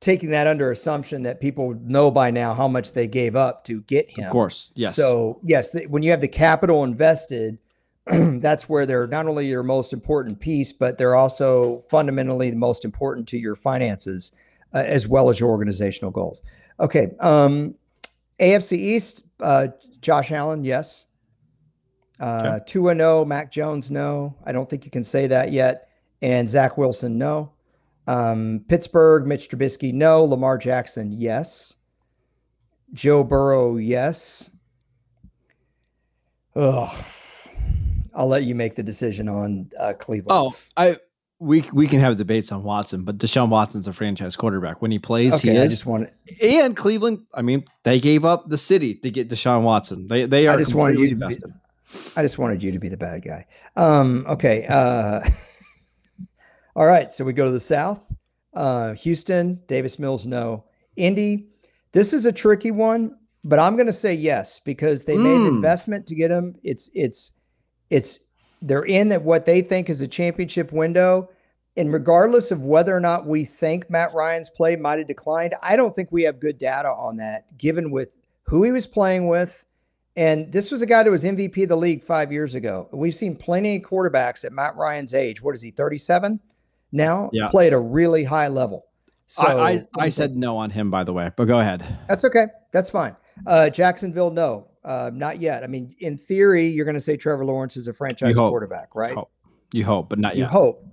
taking 0.00 0.30
that 0.30 0.46
under 0.46 0.70
assumption 0.70 1.22
that 1.22 1.40
people 1.40 1.74
know 1.82 2.10
by 2.10 2.30
now 2.30 2.54
how 2.54 2.68
much 2.68 2.92
they 2.92 3.06
gave 3.06 3.36
up 3.36 3.64
to 3.64 3.80
get 3.82 4.08
him. 4.08 4.26
Of 4.26 4.30
course, 4.30 4.70
yes. 4.74 4.94
So 4.94 5.40
yes, 5.42 5.70
the, 5.70 5.86
when 5.86 6.02
you 6.02 6.10
have 6.10 6.20
the 6.20 6.28
capital 6.28 6.84
invested, 6.84 7.58
that's 8.40 8.68
where 8.68 8.86
they're 8.86 9.06
not 9.06 9.26
only 9.26 9.46
your 9.46 9.62
most 9.62 9.92
important 9.92 10.38
piece, 10.38 10.72
but 10.72 10.98
they're 10.98 11.14
also 11.14 11.84
fundamentally 11.88 12.50
the 12.50 12.56
most 12.56 12.84
important 12.84 13.26
to 13.28 13.38
your 13.38 13.56
finances 13.56 14.32
uh, 14.74 14.84
as 14.86 15.08
well 15.08 15.30
as 15.30 15.40
your 15.40 15.50
organizational 15.50 16.10
goals. 16.10 16.42
Okay, 16.80 17.08
um, 17.20 17.74
AFC 18.40 18.76
East, 18.76 19.24
uh, 19.40 19.68
Josh 20.00 20.32
Allen, 20.32 20.64
yes. 20.64 21.06
Uh, 22.20 22.60
Tua, 22.66 22.90
okay. 22.90 22.98
no. 22.98 23.24
Mac 23.24 23.50
Jones, 23.50 23.90
no. 23.90 24.34
I 24.44 24.52
don't 24.52 24.68
think 24.68 24.84
you 24.84 24.90
can 24.90 25.04
say 25.04 25.26
that 25.26 25.52
yet. 25.52 25.88
And 26.22 26.48
Zach 26.48 26.76
Wilson, 26.78 27.18
no. 27.18 27.52
Um, 28.06 28.64
Pittsburgh, 28.68 29.26
Mitch 29.26 29.48
Trubisky, 29.48 29.92
no. 29.92 30.24
Lamar 30.24 30.58
Jackson, 30.58 31.12
yes. 31.12 31.76
Joe 32.92 33.24
Burrow, 33.24 33.76
yes. 33.76 34.50
Oh, 36.54 37.04
I'll 38.14 38.26
let 38.28 38.44
you 38.44 38.54
make 38.54 38.76
the 38.76 38.82
decision 38.82 39.28
on 39.28 39.70
uh, 39.78 39.92
Cleveland. 39.98 40.30
Oh, 40.30 40.56
I 40.76 40.96
we 41.40 41.64
we 41.72 41.86
can 41.88 42.00
have 42.00 42.16
debates 42.16 42.52
on 42.52 42.62
Watson, 42.62 43.02
but 43.04 43.18
Deshaun 43.18 43.48
Watson's 43.48 43.88
a 43.88 43.92
franchise 43.92 44.36
quarterback. 44.36 44.80
When 44.80 44.90
he 44.90 44.98
plays, 44.98 45.34
okay, 45.34 45.50
he 45.52 45.58
I 45.58 45.62
is. 45.64 45.72
just 45.72 45.84
want 45.86 46.08
and 46.42 46.76
Cleveland, 46.76 47.26
I 47.34 47.42
mean, 47.42 47.64
they 47.82 47.98
gave 48.00 48.24
up 48.24 48.48
the 48.48 48.58
city 48.58 48.94
to 48.96 49.10
get 49.10 49.28
Deshaun 49.28 49.62
Watson. 49.62 50.06
They 50.08 50.26
they 50.26 50.46
are 50.46 50.54
I 50.54 50.56
just 50.56 50.74
wanted 50.74 50.98
you 50.98 51.10
to 51.10 51.16
be. 51.28 51.36
I 52.16 52.22
just 52.22 52.38
wanted 52.38 52.62
you 52.62 52.72
to 52.72 52.78
be 52.78 52.88
the 52.88 52.96
bad 52.96 53.22
guy. 53.24 53.46
Um, 53.76 54.24
okay. 54.28 54.66
Uh, 54.66 55.28
all 56.76 56.86
right. 56.86 57.10
So 57.12 57.24
we 57.24 57.32
go 57.32 57.44
to 57.46 57.50
the 57.52 57.60
South. 57.60 58.12
Uh, 58.54 58.94
Houston, 58.94 59.60
Davis 59.66 59.98
Mills, 59.98 60.26
no. 60.26 60.64
Indy, 60.96 61.48
this 61.92 62.12
is 62.12 62.24
a 62.24 62.32
tricky 62.32 62.70
one, 62.70 63.16
but 63.42 63.58
I'm 63.58 63.74
going 63.76 63.86
to 63.88 63.92
say 63.92 64.14
yes 64.14 64.60
because 64.60 65.04
they 65.04 65.18
made 65.18 65.36
an 65.36 65.42
Mm. 65.44 65.56
investment 65.56 66.06
to 66.06 66.14
get 66.14 66.30
him. 66.30 66.54
It's 66.62 66.88
it's 66.94 67.32
it's 67.90 68.20
they're 68.62 68.84
in 68.84 69.12
at 69.12 69.22
what 69.22 69.44
they 69.44 69.60
think 69.60 69.90
is 69.90 70.00
a 70.00 70.08
championship 70.08 70.72
window. 70.72 71.30
And 71.76 71.92
regardless 71.92 72.50
of 72.50 72.62
whether 72.62 72.96
or 72.96 73.00
not 73.00 73.26
we 73.26 73.44
think 73.44 73.90
Matt 73.90 74.14
Ryan's 74.14 74.48
play 74.48 74.76
might 74.76 74.98
have 74.98 75.08
declined, 75.08 75.54
I 75.62 75.76
don't 75.76 75.94
think 75.94 76.10
we 76.12 76.22
have 76.22 76.38
good 76.38 76.56
data 76.56 76.88
on 76.88 77.16
that, 77.16 77.56
given 77.58 77.90
with 77.90 78.14
who 78.44 78.62
he 78.62 78.72
was 78.72 78.86
playing 78.86 79.26
with. 79.26 79.64
And 80.16 80.52
this 80.52 80.70
was 80.70 80.82
a 80.82 80.86
guy 80.86 81.02
that 81.02 81.10
was 81.10 81.24
MVP 81.24 81.64
of 81.64 81.68
the 81.68 81.76
league 81.76 82.04
five 82.04 82.30
years 82.30 82.54
ago. 82.54 82.88
We've 82.92 83.14
seen 83.14 83.34
plenty 83.34 83.76
of 83.76 83.82
quarterbacks 83.82 84.44
at 84.44 84.52
Matt 84.52 84.76
Ryan's 84.76 85.12
age. 85.12 85.42
What 85.42 85.56
is 85.56 85.62
he, 85.62 85.72
37 85.72 86.38
now? 86.92 87.30
Yeah. 87.32 87.48
Play 87.48 87.66
at 87.66 87.72
a 87.72 87.78
really 87.78 88.22
high 88.22 88.48
level. 88.48 88.86
So 89.26 89.42
I, 89.42 89.70
I 89.70 89.84
I 89.98 90.08
said 90.10 90.36
no 90.36 90.56
on 90.56 90.70
him, 90.70 90.90
by 90.90 91.02
the 91.02 91.12
way, 91.12 91.32
but 91.34 91.46
go 91.46 91.58
ahead. 91.58 91.84
that's 92.08 92.24
okay. 92.24 92.46
That's 92.72 92.90
fine. 92.90 93.16
Uh, 93.46 93.70
Jacksonville, 93.70 94.30
no, 94.30 94.68
uh, 94.84 95.10
not 95.12 95.40
yet. 95.40 95.64
I 95.64 95.66
mean, 95.66 95.94
in 96.00 96.16
theory, 96.16 96.66
you're 96.66 96.84
going 96.84 96.94
to 96.94 97.00
say 97.00 97.16
Trevor 97.16 97.44
Lawrence 97.44 97.76
is 97.76 97.88
a 97.88 97.92
franchise 97.92 98.36
quarterback, 98.36 98.94
right? 98.94 99.14
Hope. 99.14 99.30
You 99.72 99.84
hope, 99.84 100.08
but 100.08 100.18
not 100.18 100.36
yet. 100.36 100.42
You 100.42 100.46
hope, 100.46 100.86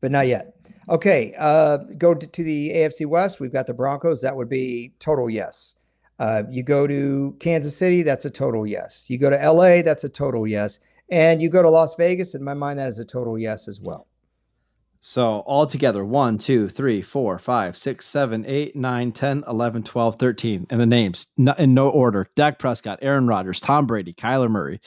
but 0.00 0.10
not 0.10 0.26
yet. 0.26 0.56
Okay, 0.88 1.34
uh, 1.38 1.78
go 1.98 2.14
to, 2.14 2.26
to 2.26 2.42
the 2.42 2.70
AFC 2.70 3.06
West. 3.06 3.40
We've 3.40 3.52
got 3.52 3.66
the 3.66 3.74
Broncos. 3.74 4.20
That 4.22 4.34
would 4.34 4.48
be 4.48 4.92
total 4.98 5.30
yes. 5.30 5.76
Uh, 6.18 6.44
you 6.50 6.62
go 6.62 6.86
to 6.86 7.36
Kansas 7.40 7.76
City. 7.76 8.02
That's 8.02 8.24
a 8.24 8.30
total 8.30 8.66
yes. 8.66 9.08
You 9.08 9.18
go 9.18 9.30
to 9.30 9.36
LA. 9.36 9.82
That's 9.82 10.04
a 10.04 10.08
total 10.08 10.46
yes. 10.46 10.80
And 11.10 11.42
you 11.42 11.48
go 11.48 11.62
to 11.62 11.70
Las 11.70 11.94
Vegas. 11.96 12.34
In 12.34 12.42
my 12.42 12.54
mind, 12.54 12.78
that 12.78 12.88
is 12.88 12.98
a 12.98 13.04
total 13.04 13.38
yes 13.38 13.68
as 13.68 13.80
well. 13.80 14.06
So 15.04 15.40
all 15.46 15.66
together, 15.66 16.04
1, 16.04 16.38
2, 16.38 16.68
3, 16.68 17.02
4, 17.02 17.38
5, 17.40 17.76
6, 17.76 18.06
7, 18.06 18.44
8, 18.46 18.76
9, 18.76 19.10
10, 19.12 19.44
11, 19.48 19.82
12, 19.82 20.16
13. 20.16 20.66
And 20.70 20.80
the 20.80 20.86
names 20.86 21.26
in 21.58 21.74
no 21.74 21.88
order 21.88 22.28
Dak 22.36 22.60
Prescott, 22.60 23.00
Aaron 23.02 23.26
Rodgers, 23.26 23.58
Tom 23.58 23.84
Brady, 23.84 24.14
Kyler 24.14 24.48
Murray, 24.48 24.80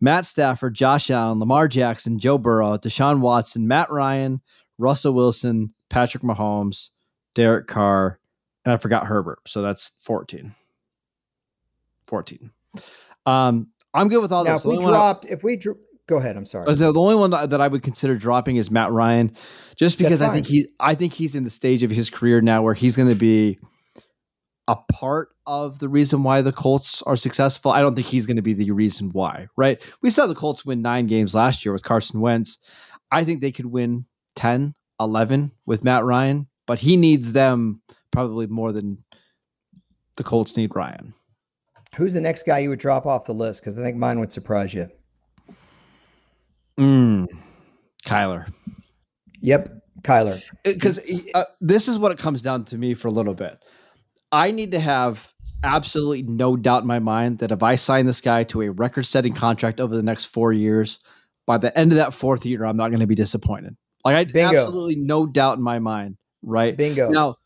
Matt 0.00 0.26
Stafford, 0.26 0.74
Josh 0.74 1.08
Allen, 1.08 1.38
Lamar 1.38 1.68
Jackson, 1.68 2.18
Joe 2.18 2.36
Burrow, 2.36 2.78
Deshaun 2.78 3.20
Watson, 3.20 3.68
Matt 3.68 3.92
Ryan, 3.92 4.40
Russell 4.76 5.12
Wilson, 5.14 5.72
Patrick 5.88 6.24
Mahomes, 6.24 6.88
Derek 7.36 7.68
Carr, 7.68 8.18
and 8.64 8.74
I 8.74 8.76
forgot 8.76 9.06
Herbert. 9.06 9.38
So 9.46 9.62
that's 9.62 9.92
14. 10.02 10.52
14. 12.08 12.50
Um, 13.24 13.68
I'm 13.94 14.08
good 14.08 14.20
with 14.20 14.32
all 14.32 14.42
now, 14.42 14.58
those. 14.58 14.62
if 14.62 14.66
we 14.66 14.78
one 14.78 14.88
I- 14.88 14.90
dropped, 14.90 15.26
if 15.26 15.44
we 15.44 15.54
dro- 15.54 15.76
go 16.10 16.18
ahead, 16.18 16.36
I'm 16.36 16.44
sorry. 16.44 16.66
uh, 16.66 16.74
So 16.74 16.92
the 16.92 17.00
only 17.00 17.14
one 17.14 17.30
that 17.30 17.60
I 17.60 17.68
would 17.68 17.82
consider 17.82 18.14
dropping 18.16 18.56
is 18.56 18.70
Matt 18.70 18.90
Ryan, 18.92 19.34
just 19.76 19.96
because 19.96 20.20
I 20.20 20.30
think 20.32 20.46
he 20.46 20.68
I 20.78 20.94
think 20.94 21.14
he's 21.14 21.34
in 21.34 21.44
the 21.44 21.50
stage 21.50 21.82
of 21.82 21.90
his 21.90 22.10
career 22.10 22.42
now 22.42 22.60
where 22.62 22.74
he's 22.74 22.96
going 22.96 23.08
to 23.08 23.14
be 23.14 23.58
a 24.68 24.76
part 24.92 25.30
of 25.46 25.78
the 25.78 25.88
reason 25.88 26.22
why 26.22 26.42
the 26.42 26.52
Colts 26.52 27.00
are 27.02 27.16
successful. 27.16 27.72
I 27.72 27.80
don't 27.80 27.94
think 27.94 28.06
he's 28.06 28.26
going 28.26 28.36
to 28.36 28.42
be 28.42 28.52
the 28.52 28.70
reason 28.72 29.10
why, 29.12 29.46
right? 29.56 29.82
We 30.02 30.10
saw 30.10 30.26
the 30.26 30.34
Colts 30.34 30.64
win 30.64 30.82
9 30.82 31.06
games 31.06 31.34
last 31.34 31.64
year 31.64 31.72
with 31.72 31.82
Carson 31.82 32.20
Wentz. 32.20 32.58
I 33.10 33.24
think 33.24 33.40
they 33.40 33.50
could 33.50 33.66
win 33.66 34.04
10, 34.36 34.74
11 35.00 35.50
with 35.66 35.82
Matt 35.82 36.04
Ryan, 36.04 36.46
but 36.66 36.78
he 36.78 36.96
needs 36.96 37.32
them 37.32 37.82
probably 38.12 38.46
more 38.46 38.70
than 38.70 39.02
the 40.16 40.22
Colts 40.22 40.56
need 40.56 40.76
Ryan. 40.76 41.14
Who's 41.96 42.12
the 42.14 42.20
next 42.20 42.44
guy 42.44 42.58
you 42.58 42.68
would 42.68 42.78
drop 42.78 43.06
off 43.06 43.24
the 43.26 43.34
list? 43.34 43.62
Because 43.62 43.76
I 43.76 43.82
think 43.82 43.96
mine 43.96 44.20
would 44.20 44.32
surprise 44.32 44.72
you. 44.72 44.88
Mm, 46.80 47.26
Kyler. 48.04 48.50
Yep, 49.42 49.70
Kyler. 50.02 50.42
because 50.64 50.98
uh, 51.34 51.44
this 51.60 51.88
is 51.88 51.98
what 51.98 52.10
it 52.10 52.18
comes 52.18 52.40
down 52.42 52.64
to 52.66 52.78
me 52.78 52.94
for 52.94 53.08
a 53.08 53.10
little 53.10 53.34
bit. 53.34 53.62
I 54.32 54.50
need 54.50 54.72
to 54.72 54.80
have 54.80 55.32
absolutely 55.62 56.22
no 56.22 56.56
doubt 56.56 56.82
in 56.82 56.88
my 56.88 56.98
mind 56.98 57.38
that 57.40 57.52
if 57.52 57.62
I 57.62 57.74
sign 57.74 58.06
this 58.06 58.20
guy 58.20 58.44
to 58.44 58.62
a 58.62 58.70
record-setting 58.70 59.34
contract 59.34 59.80
over 59.80 59.94
the 59.94 60.02
next 60.02 60.26
four 60.26 60.52
years, 60.52 60.98
by 61.46 61.58
the 61.58 61.76
end 61.76 61.92
of 61.92 61.96
that 61.98 62.14
fourth 62.14 62.46
year, 62.46 62.64
I'm 62.64 62.76
not 62.76 62.88
going 62.88 63.00
to 63.00 63.06
be 63.06 63.14
disappointed. 63.14 63.76
Like 64.04 64.16
I 64.16 64.24
Bingo. 64.24 64.56
absolutely 64.56 64.96
no 64.96 65.26
doubt 65.26 65.58
in 65.58 65.62
my 65.62 65.78
mind, 65.78 66.16
right? 66.42 66.76
Bingo. 66.76 67.10
Now, 67.10 67.36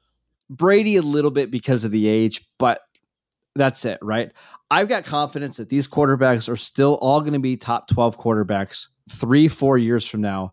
Brady 0.49 0.97
a 0.97 1.03
little 1.03 1.31
bit 1.33 1.51
because 1.51 1.85
of 1.85 1.91
the 1.91 2.07
age, 2.07 2.47
but 2.59 2.83
that's 3.55 3.85
it, 3.85 3.99
right? 4.03 4.33
I've 4.71 4.89
got 4.89 5.05
confidence 5.05 5.57
that 5.59 5.69
these 5.69 5.87
quarterbacks 5.87 6.49
are 6.49 6.57
still 6.57 6.95
all 7.01 7.21
going 7.21 7.35
to 7.35 7.39
be 7.39 7.57
top 7.57 7.89
12 7.89 8.19
quarterbacks 8.19 8.89
three, 9.09 9.49
four 9.49 9.79
years 9.79 10.07
from 10.07 10.21
now, 10.21 10.53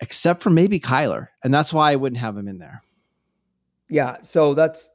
except 0.00 0.42
for 0.42 0.50
maybe 0.50 0.78
Kyler. 0.78 1.28
And 1.42 1.52
that's 1.54 1.72
why 1.72 1.92
I 1.92 1.96
wouldn't 1.96 2.20
have 2.20 2.36
him 2.36 2.48
in 2.48 2.58
there. 2.58 2.82
Yeah, 3.88 4.16
so 4.22 4.52
that's 4.52 4.90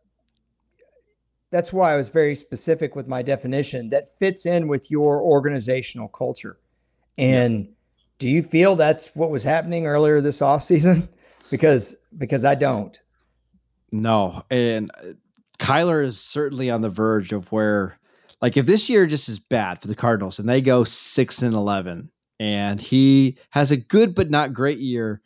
that's 1.50 1.74
why 1.74 1.94
I 1.94 1.98
was 1.98 2.10
very 2.10 2.36
specific 2.36 2.96
with 2.96 3.08
my 3.08 3.22
definition 3.22 3.90
that 3.90 4.18
fits 4.18 4.46
in 4.46 4.68
with 4.68 4.90
your 4.90 5.22
organizational 5.22 6.08
culture. 6.08 6.60
And 7.18 7.68
do 8.20 8.30
you 8.30 8.42
feel 8.42 8.76
that's 8.76 9.16
what 9.16 9.32
was 9.32 9.44
happening 9.44 9.86
earlier 9.86 10.22
this 10.22 10.40
offseason? 10.40 11.10
because 11.50 11.96
because 12.18 12.46
I 12.46 12.56
don't. 12.56 13.00
No. 13.92 14.44
And 14.50 14.90
uh, 14.98 15.14
Kyler 15.62 16.04
is 16.04 16.20
certainly 16.20 16.72
on 16.72 16.82
the 16.82 16.90
verge 16.90 17.32
of 17.32 17.52
where, 17.52 18.00
like, 18.42 18.58
if 18.58 18.66
this 18.66 18.90
year 18.90 19.06
just 19.06 19.30
is 19.30 19.38
bad 19.38 19.80
for 19.80 19.88
the 19.88 19.96
Cardinals 19.96 20.40
and 20.40 20.50
they 20.50 20.60
go 20.60 20.84
6 20.84 21.42
and 21.44 21.54
11 21.54 22.12
and 22.40 22.82
he 22.82 23.38
has 23.52 23.72
a 23.72 23.78
good 23.78 24.16
but 24.16 24.32
not 24.32 24.54
great 24.54 24.80
year, 24.80 25.22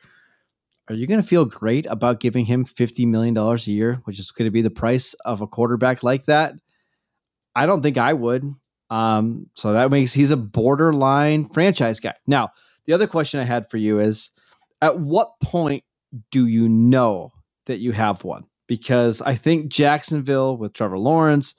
are 0.90 0.96
you 0.96 1.08
going 1.08 1.22
to 1.22 1.28
feel 1.28 1.46
great 1.46 1.86
about 1.86 2.20
giving 2.20 2.46
him 2.46 2.66
$50 2.66 3.08
million 3.08 3.36
a 3.38 3.56
year, 3.62 4.02
which 4.04 4.20
is 4.20 4.30
going 4.32 4.46
to 4.46 4.52
be 4.52 4.62
the 4.62 4.70
price 4.70 5.14
of 5.24 5.40
a 5.40 5.48
quarterback 5.48 6.04
like 6.04 6.26
that? 6.26 6.54
I 7.56 7.66
don't 7.66 7.82
think 7.82 7.98
I 7.98 8.12
would. 8.12 8.54
Um, 8.90 9.48
so 9.56 9.72
that 9.72 9.90
makes 9.90 10.12
he's 10.12 10.32
a 10.32 10.38
borderline 10.38 11.48
franchise 11.48 12.02
guy. 12.02 12.14
Now, 12.28 12.50
the 12.84 12.94
other 12.94 13.08
question 13.08 13.40
I 13.40 13.46
had 13.46 13.70
for 13.70 13.78
you 13.78 14.02
is 14.02 14.32
at 14.82 15.00
what 15.00 15.40
point 15.42 15.86
do 16.30 16.46
you 16.46 16.68
know 16.68 17.32
that 17.68 17.80
you 17.80 17.94
have 17.94 18.26
one? 18.26 18.44
Because 18.68 19.22
I 19.22 19.36
think 19.36 19.70
Jacksonville 19.70 20.58
with 20.58 20.74
Trevor 20.74 20.98
Lawrence, 20.98 21.54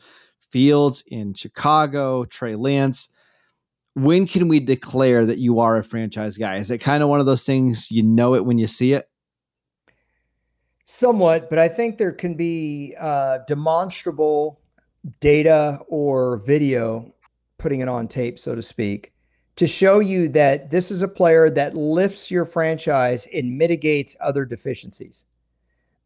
Fields 0.50 1.02
in 1.06 1.34
Chicago, 1.34 2.24
Trey 2.24 2.56
Lance, 2.56 3.08
when 3.94 4.26
can 4.26 4.48
we 4.48 4.60
declare 4.60 5.24
that 5.24 5.38
you 5.38 5.58
are 5.60 5.76
a 5.76 5.82
franchise 5.82 6.36
guy? 6.36 6.56
Is 6.56 6.70
it 6.70 6.78
kind 6.78 7.02
of 7.02 7.08
one 7.08 7.20
of 7.20 7.26
those 7.26 7.44
things 7.44 7.90
you 7.90 8.02
know 8.02 8.34
it 8.34 8.44
when 8.44 8.58
you 8.58 8.66
see 8.66 8.92
it? 8.92 9.08
Somewhat, 10.84 11.48
but 11.48 11.58
I 11.58 11.68
think 11.68 11.98
there 11.98 12.12
can 12.12 12.34
be 12.34 12.94
uh, 13.00 13.38
demonstrable 13.46 14.60
data 15.20 15.80
or 15.88 16.38
video, 16.38 17.12
putting 17.58 17.80
it 17.80 17.88
on 17.88 18.06
tape, 18.06 18.38
so 18.38 18.54
to 18.54 18.62
speak, 18.62 19.12
to 19.56 19.66
show 19.66 19.98
you 20.00 20.28
that 20.28 20.70
this 20.70 20.90
is 20.90 21.02
a 21.02 21.08
player 21.08 21.48
that 21.50 21.74
lifts 21.74 22.30
your 22.30 22.44
franchise 22.44 23.26
and 23.32 23.56
mitigates 23.56 24.14
other 24.20 24.44
deficiencies. 24.44 25.24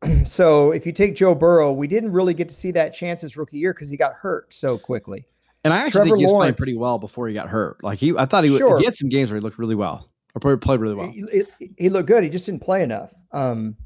so 0.25 0.73
if 0.73 0.87
you 0.87 0.93
take 0.93 1.15
Joe 1.15 1.35
Burrow, 1.35 1.73
we 1.73 1.87
didn't 1.87 2.13
really 2.13 2.35
get 2.35 2.49
to 2.49 2.55
see 2.55 2.71
that 2.73 2.95
chance 2.95 3.21
his 3.23 3.37
rookie 3.37 3.59
year 3.59 3.73
because 3.75 3.91
he 3.91 3.97
got 3.97 4.15
hurt 4.15 4.53
so 4.55 4.79
quickly. 4.79 5.25
And 5.65 5.75
I 5.75 5.79
actually 5.79 5.91
Trevor 5.93 6.05
think 6.07 6.19
he 6.19 6.25
was 6.25 6.33
playing 6.33 6.55
pretty 6.55 6.77
well 6.77 6.99
before 6.99 7.29
he 7.29 7.35
got 7.35 7.49
hurt. 7.49 7.83
Like 7.85 7.99
he, 7.99 8.17
I 8.17 8.25
thought 8.25 8.45
he 8.45 8.51
would, 8.51 8.59
Sure. 8.59 8.79
he 8.79 8.85
had 8.87 8.97
some 8.97 9.09
games 9.11 9.31
where 9.31 9.39
he 9.39 9.43
looked 9.43 9.59
really 9.59 9.75
well 9.75 10.09
or 10.35 10.41
played- 10.41 10.61
played 10.63 10.81
really 10.81 10.95
well. 10.95 11.11
He, 11.11 11.45
he- 11.59 11.71
he 11.77 11.89
looked 11.91 12.09
good. 12.09 12.25
He 12.25 12.31
just 12.31 12.47
didn't 12.47 12.63
play 12.63 12.83
enough. 12.83 13.13
Um, 13.33 13.77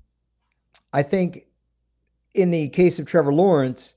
I 0.93 1.03
think 1.03 1.47
in 2.35 2.51
the 2.53 2.69
case 2.69 2.99
of 3.01 3.07
Trevor 3.07 3.33
Lawrence, 3.35 3.97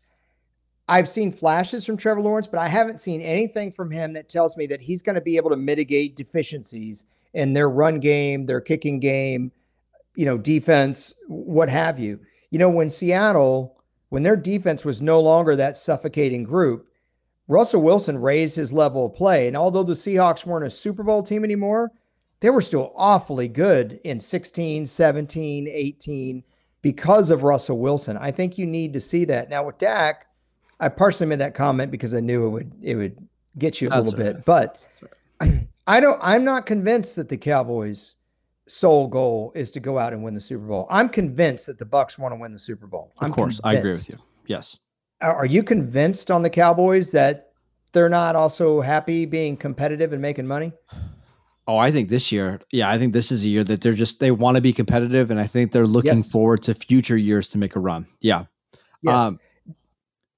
I've 0.90 1.08
seen 1.10 1.32
flashes 1.32 1.86
from 1.86 1.98
Trevor 1.98 2.22
Lawrence, 2.22 2.48
but 2.48 2.60
I 2.60 2.68
haven't 2.68 3.00
seen 3.00 3.22
anything 3.22 3.72
from 3.72 3.92
him 3.92 4.14
that 4.14 4.30
tells 4.30 4.58
me 4.58 4.66
that 4.68 4.82
he's 4.82 5.04
going 5.04 5.16
to 5.16 5.22
be 5.22 5.38
able 5.38 5.50
to 5.52 5.56
mitigate 5.58 6.16
deficiencies 6.16 7.06
in 7.34 7.54
their 7.54 7.70
run 7.70 8.00
game, 8.00 8.46
their 8.46 8.62
kicking 8.62 9.00
game, 9.00 9.52
you 10.18 10.26
know, 10.26 10.38
defense, 10.38 11.14
what 11.28 11.70
have 11.70 12.00
you. 12.00 12.20
You 12.50 12.58
know, 12.58 12.70
when 12.70 12.90
Seattle, 12.90 13.78
when 14.10 14.24
their 14.24 14.36
defense 14.36 14.84
was 14.84 15.00
no 15.00 15.22
longer 15.22 15.56
that 15.56 15.78
suffocating 15.78 16.44
group, 16.44 16.88
Russell 17.48 17.84
Wilson 17.84 18.18
raised 18.18 18.56
his 18.56 18.74
level 18.74 19.06
of 19.06 19.14
play. 19.14 19.48
And 19.48 19.56
although 19.56 19.84
the 19.84 19.94
Seahawks 19.94 20.44
weren't 20.44 20.66
a 20.66 20.72
Super 20.72 21.04
Bowl 21.04 21.22
team 21.22 21.44
anymore, 21.44 21.92
they 22.40 22.50
were 22.50 22.62
still 22.62 22.94
awfully 22.96 23.48
good 23.48 24.00
in 24.04 24.20
16, 24.20 24.88
17, 24.88 25.68
18 25.68 26.44
because 26.82 27.30
of 27.30 27.44
Russell 27.44 27.78
Wilson. 27.78 28.18
I 28.18 28.32
think 28.32 28.58
you 28.58 28.66
need 28.66 28.94
to 28.94 29.00
see 29.00 29.24
that. 29.26 29.50
Now 29.50 29.68
with 29.68 29.78
Dak, 29.78 30.26
I 30.80 30.90
partially 30.90 31.28
made 31.28 31.40
that 31.40 31.54
comment 31.54 31.92
because 31.92 32.16
I 32.16 32.22
knew 32.22 32.48
it 32.48 32.50
would 32.50 32.72
it 32.82 32.96
would 32.96 33.28
get 33.60 33.82
you 33.82 33.88
a 33.88 33.92
That's 33.92 34.12
little 34.12 34.26
right. 34.26 34.34
bit. 34.36 34.46
But 34.46 34.80
I 35.88 36.00
don't. 36.00 36.20
I'm 36.22 36.44
not 36.44 36.66
convinced 36.66 37.16
that 37.16 37.30
the 37.30 37.38
Cowboys' 37.38 38.17
sole 38.68 39.08
goal 39.08 39.52
is 39.56 39.72
to 39.72 39.80
go 39.80 39.98
out 39.98 40.14
and 40.14 40.24
win 40.24 40.34
the 40.34 40.42
Super 40.42 40.66
Bowl. 40.66 40.88
I'm 40.90 41.10
convinced 41.10 41.66
that 41.68 41.80
the 41.80 41.86
Bucs 41.86 42.18
want 42.18 42.34
to 42.34 42.40
win 42.40 42.52
the 42.52 42.60
Super 42.60 42.88
Bowl. 42.88 43.12
I'm 43.20 43.30
of 43.30 43.36
course, 43.36 43.60
convinced. 43.60 43.66
I 43.66 43.80
agree 43.80 43.92
with 43.92 44.10
you. 44.10 44.16
Yes. 44.46 44.78
Are 45.22 45.46
you 45.46 45.64
convinced 45.64 46.30
on 46.30 46.44
the 46.44 46.50
Cowboys 46.50 47.12
that 47.12 47.52
they're 47.92 48.10
not 48.10 48.36
also 48.36 48.82
happy 48.82 49.26
being 49.26 49.58
competitive 49.58 50.14
and 50.14 50.22
making 50.22 50.46
money? 50.46 50.72
Oh, 51.68 51.78
I 51.78 51.92
think 51.92 52.10
this 52.10 52.32
year, 52.32 52.62
yeah, 52.72 52.90
I 52.90 52.98
think 52.98 53.14
this 53.14 53.32
is 53.32 53.44
a 53.44 53.48
year 53.48 53.64
that 53.66 53.82
they're 53.82 53.94
just 53.94 54.20
they 54.20 54.32
want 54.32 54.56
to 54.56 54.62
be 54.62 54.72
competitive, 54.72 55.32
and 55.32 55.40
I 55.40 55.48
think 55.48 55.72
they're 55.72 55.88
looking 55.88 56.18
yes. 56.18 56.32
forward 56.32 56.64
to 56.64 56.74
future 56.74 57.18
years 57.18 57.48
to 57.50 57.58
make 57.58 57.76
a 57.76 57.80
run. 57.80 58.08
Yeah. 58.22 58.46
Yes. 59.02 59.24
Um, 59.24 59.40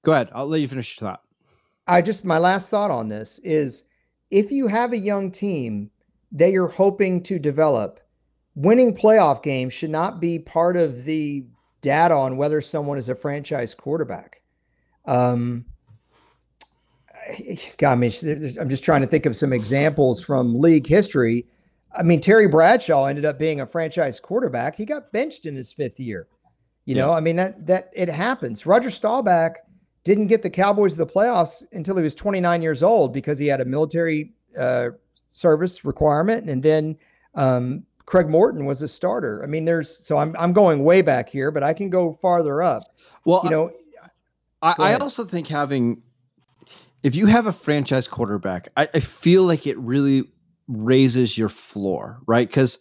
go 0.04 0.14
ahead. 0.14 0.30
I'll 0.34 0.48
let 0.48 0.62
you 0.62 0.68
finish 0.68 1.00
your 1.00 1.10
thought. 1.10 1.22
I 1.88 2.02
just 2.02 2.26
my 2.26 2.38
last 2.38 2.70
thought 2.70 2.92
on 2.92 3.10
this 3.10 3.40
is 3.40 3.84
if 4.32 4.52
you 4.52 4.68
have 4.68 4.94
a 4.94 4.98
young 4.98 5.32
team 5.32 5.92
that 6.32 6.52
you're 6.52 6.68
hoping 6.68 7.22
to 7.24 7.38
develop, 7.40 8.00
winning 8.60 8.94
playoff 8.94 9.42
games 9.42 9.74
should 9.74 9.90
not 9.90 10.20
be 10.20 10.38
part 10.38 10.76
of 10.76 11.06
the 11.06 11.46
data 11.80 12.14
on 12.14 12.36
whether 12.36 12.60
someone 12.60 12.98
is 12.98 13.08
a 13.08 13.16
franchise 13.16 13.74
quarterback. 13.74 14.42
Um, 15.06 15.64
God, 17.78 17.94
I 17.94 17.96
mean, 17.96 18.12
I'm 18.60 18.70
just 18.70 18.84
trying 18.84 19.02
to 19.02 19.08
think 19.08 19.26
of 19.26 19.36
some 19.36 19.54
examples 19.54 20.22
from 20.22 20.60
league 20.60 20.86
history. 20.86 21.46
I 21.98 22.04
mean, 22.04 22.20
Terry 22.20 22.48
Bradshaw 22.48 23.06
ended 23.06 23.24
up 23.24 23.40
being 23.40 23.62
a 23.62 23.66
franchise 23.66 24.20
quarterback. 24.20 24.76
He 24.76 24.86
got 24.86 25.12
benched 25.14 25.46
in 25.46 25.56
his 25.56 25.72
fifth 25.72 26.00
year. 26.00 26.28
You 26.86 26.96
yeah. 26.96 27.06
know, 27.06 27.14
I 27.14 27.22
mean 27.22 27.38
that 27.38 27.66
that 27.66 27.92
it 27.94 28.10
happens. 28.10 28.66
Roger 28.66 28.90
Staubach 28.90 29.58
didn't 30.04 30.28
get 30.28 30.42
the 30.42 30.50
Cowboys 30.50 30.94
to 30.94 30.98
the 30.98 31.08
playoffs 31.08 31.64
until 31.72 31.96
he 31.96 32.04
was 32.04 32.16
29 32.16 32.62
years 32.62 32.84
old 32.84 33.14
because 33.14 33.40
he 33.40 33.48
had 33.48 33.62
a 33.62 33.66
military 33.66 34.34
uh, 34.58 34.90
service 35.32 35.86
requirement, 35.86 36.50
and 36.50 36.62
then 36.62 36.98
um, 37.36 37.86
Craig 38.10 38.28
Morton 38.28 38.66
was 38.66 38.82
a 38.82 38.88
starter. 38.88 39.44
I 39.44 39.46
mean, 39.46 39.66
there's 39.66 39.96
so 39.96 40.18
I'm 40.18 40.36
I'm 40.40 40.52
going 40.52 40.84
way 40.84 41.04
back 41.04 41.30
here, 41.30 41.52
but 41.52 41.62
I 41.62 41.76
can 41.76 41.92
go 41.92 42.14
farther 42.14 42.64
up. 42.64 42.86
Well, 43.24 43.42
you 43.44 43.52
know, 43.52 43.72
I, 44.64 44.74
I 44.80 44.94
also 44.96 45.26
think 45.26 45.48
having 45.48 46.02
if 47.04 47.16
you 47.16 47.28
have 47.28 47.46
a 47.46 47.52
franchise 47.52 48.08
quarterback, 48.08 48.70
I, 48.76 48.90
I 48.96 49.00
feel 49.00 49.44
like 49.44 49.68
it 49.68 49.78
really 49.78 50.24
raises 50.68 51.38
your 51.38 51.50
floor, 51.50 52.20
right? 52.26 52.48
Because 52.48 52.80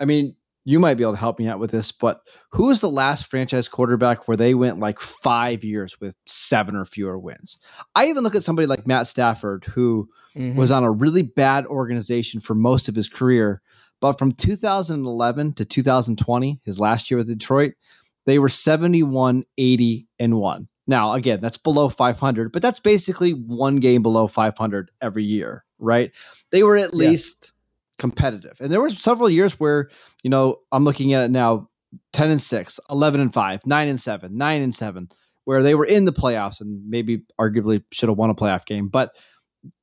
I 0.00 0.06
mean, 0.06 0.36
you 0.64 0.78
might 0.78 0.94
be 0.94 1.02
able 1.02 1.12
to 1.12 1.18
help 1.18 1.38
me 1.38 1.48
out 1.48 1.58
with 1.58 1.70
this, 1.70 1.92
but 1.92 2.22
who 2.52 2.68
was 2.68 2.80
the 2.80 2.90
last 2.90 3.26
franchise 3.26 3.68
quarterback 3.68 4.26
where 4.26 4.38
they 4.38 4.54
went 4.54 4.78
like 4.78 5.00
five 5.00 5.62
years 5.62 6.00
with 6.00 6.16
seven 6.24 6.76
or 6.76 6.86
fewer 6.86 7.18
wins? 7.18 7.58
I 7.94 8.06
even 8.06 8.22
look 8.22 8.34
at 8.34 8.42
somebody 8.44 8.64
like 8.64 8.86
Matt 8.86 9.06
Stafford, 9.06 9.66
who 9.66 10.08
mm-hmm. 10.34 10.56
was 10.56 10.70
on 10.70 10.82
a 10.82 10.90
really 10.90 11.22
bad 11.22 11.66
organization 11.66 12.40
for 12.40 12.54
most 12.54 12.88
of 12.88 12.94
his 12.94 13.10
career. 13.10 13.60
But 14.02 14.18
from 14.18 14.32
2011 14.32 15.52
to 15.54 15.64
2020, 15.64 16.60
his 16.64 16.80
last 16.80 17.08
year 17.08 17.18
with 17.18 17.28
Detroit, 17.28 17.74
they 18.26 18.40
were 18.40 18.48
71, 18.48 19.44
80, 19.56 20.08
and 20.18 20.38
1. 20.40 20.68
Now, 20.88 21.12
again, 21.12 21.40
that's 21.40 21.56
below 21.56 21.88
500, 21.88 22.50
but 22.50 22.62
that's 22.62 22.80
basically 22.80 23.30
one 23.30 23.76
game 23.76 24.02
below 24.02 24.26
500 24.26 24.90
every 25.00 25.22
year, 25.22 25.64
right? 25.78 26.10
They 26.50 26.64
were 26.64 26.76
at 26.76 26.92
yeah. 26.92 27.10
least 27.10 27.52
competitive. 27.98 28.60
And 28.60 28.72
there 28.72 28.80
were 28.80 28.90
several 28.90 29.30
years 29.30 29.60
where, 29.60 29.88
you 30.24 30.30
know, 30.30 30.56
I'm 30.72 30.82
looking 30.82 31.14
at 31.14 31.26
it 31.26 31.30
now 31.30 31.68
10 32.12 32.32
and 32.32 32.42
6, 32.42 32.80
11 32.90 33.20
and 33.20 33.32
5, 33.32 33.64
9 33.64 33.88
and 33.88 34.00
7, 34.00 34.36
9 34.36 34.62
and 34.62 34.74
7, 34.74 35.08
where 35.44 35.62
they 35.62 35.76
were 35.76 35.84
in 35.84 36.06
the 36.06 36.12
playoffs 36.12 36.60
and 36.60 36.82
maybe 36.90 37.22
arguably 37.40 37.84
should 37.92 38.08
have 38.08 38.18
won 38.18 38.30
a 38.30 38.34
playoff 38.34 38.66
game, 38.66 38.88
but 38.88 39.16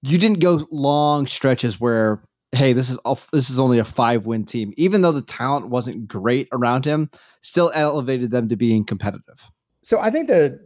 you 0.02 0.18
didn't 0.18 0.42
go 0.42 0.68
long 0.72 1.26
stretches 1.26 1.80
where 1.80 2.22
hey, 2.52 2.74
this 2.74 2.90
is 2.90 2.98
this 3.32 3.50
is 3.50 3.60
only 3.60 3.80
a 3.80 3.86
five 3.86 4.26
win 4.26 4.46
team. 4.46 4.74
Even 4.78 5.02
though 5.02 5.12
the 5.12 5.22
talent 5.22 5.68
wasn't 5.68 6.08
great 6.08 6.48
around 6.52 6.86
him, 6.86 7.10
still 7.42 7.72
elevated 7.76 8.32
them 8.32 8.48
to 8.50 8.56
being 8.56 8.84
competitive. 8.84 9.52
So 9.82 10.00
I 10.00 10.10
think 10.10 10.28
the 10.28 10.60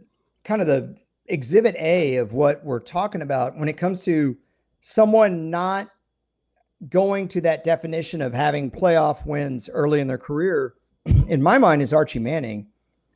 kind 0.44 0.60
of 0.60 0.66
the 0.66 0.96
exhibit 1.26 1.74
A 1.78 2.16
of 2.16 2.32
what 2.32 2.64
we're 2.64 2.80
talking 2.80 3.22
about 3.22 3.56
when 3.56 3.68
it 3.68 3.76
comes 3.76 4.04
to 4.04 4.36
someone 4.80 5.50
not 5.50 5.88
going 6.88 7.28
to 7.28 7.40
that 7.40 7.64
definition 7.64 8.20
of 8.20 8.34
having 8.34 8.70
playoff 8.70 9.24
wins 9.24 9.70
early 9.72 10.00
in 10.00 10.06
their 10.06 10.18
career, 10.18 10.74
in 11.28 11.42
my 11.42 11.58
mind, 11.58 11.80
is 11.82 11.92
Archie 11.92 12.18
Manning, 12.18 12.66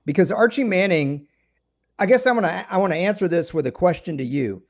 because 0.04 0.30
Archie 0.30 0.64
Manning. 0.64 1.26
I 2.00 2.06
guess 2.06 2.28
I 2.28 2.30
want 2.30 2.46
to 2.46 2.66
I 2.70 2.76
want 2.76 2.92
to 2.92 2.96
answer 2.98 3.26
this 3.26 3.52
with 3.52 3.66
a 3.66 3.72
question 3.72 4.16
to 4.18 4.24
you. 4.24 4.62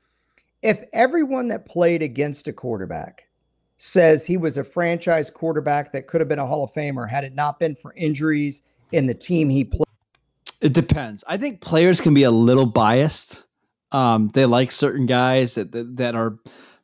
If 0.63 0.83
everyone 0.93 1.47
that 1.49 1.67
played 1.67 2.01
against 2.01 2.47
a 2.47 2.53
quarterback 2.53 3.28
says 3.81 4.25
he 4.25 4.35
was 4.35 4.57
a 4.57 4.63
franchise 4.63 5.29
quarterback 5.29 5.91
that 5.93 6.05
could 6.05 6.19
have 6.19 6.27
been 6.27 6.37
a 6.37 6.45
Hall 6.45 6.65
of 6.65 6.73
Famer 6.73 7.09
had 7.09 7.23
it 7.23 7.33
not 7.33 7.59
been 7.59 7.75
for 7.75 7.93
injuries 7.95 8.63
in 8.91 9.07
the 9.07 9.13
team 9.13 9.49
he 9.49 9.63
played, 9.63 9.85
it 10.59 10.73
depends. 10.73 11.23
I 11.27 11.37
think 11.37 11.61
players 11.61 12.01
can 12.01 12.13
be 12.13 12.23
a 12.23 12.31
little 12.31 12.65
biased. 12.65 13.43
Um, 13.93 14.27
they 14.33 14.45
like 14.45 14.71
certain 14.71 15.05
guys 15.05 15.55
that, 15.55 15.71
that, 15.71 15.95
that 15.95 16.15
are 16.15 16.37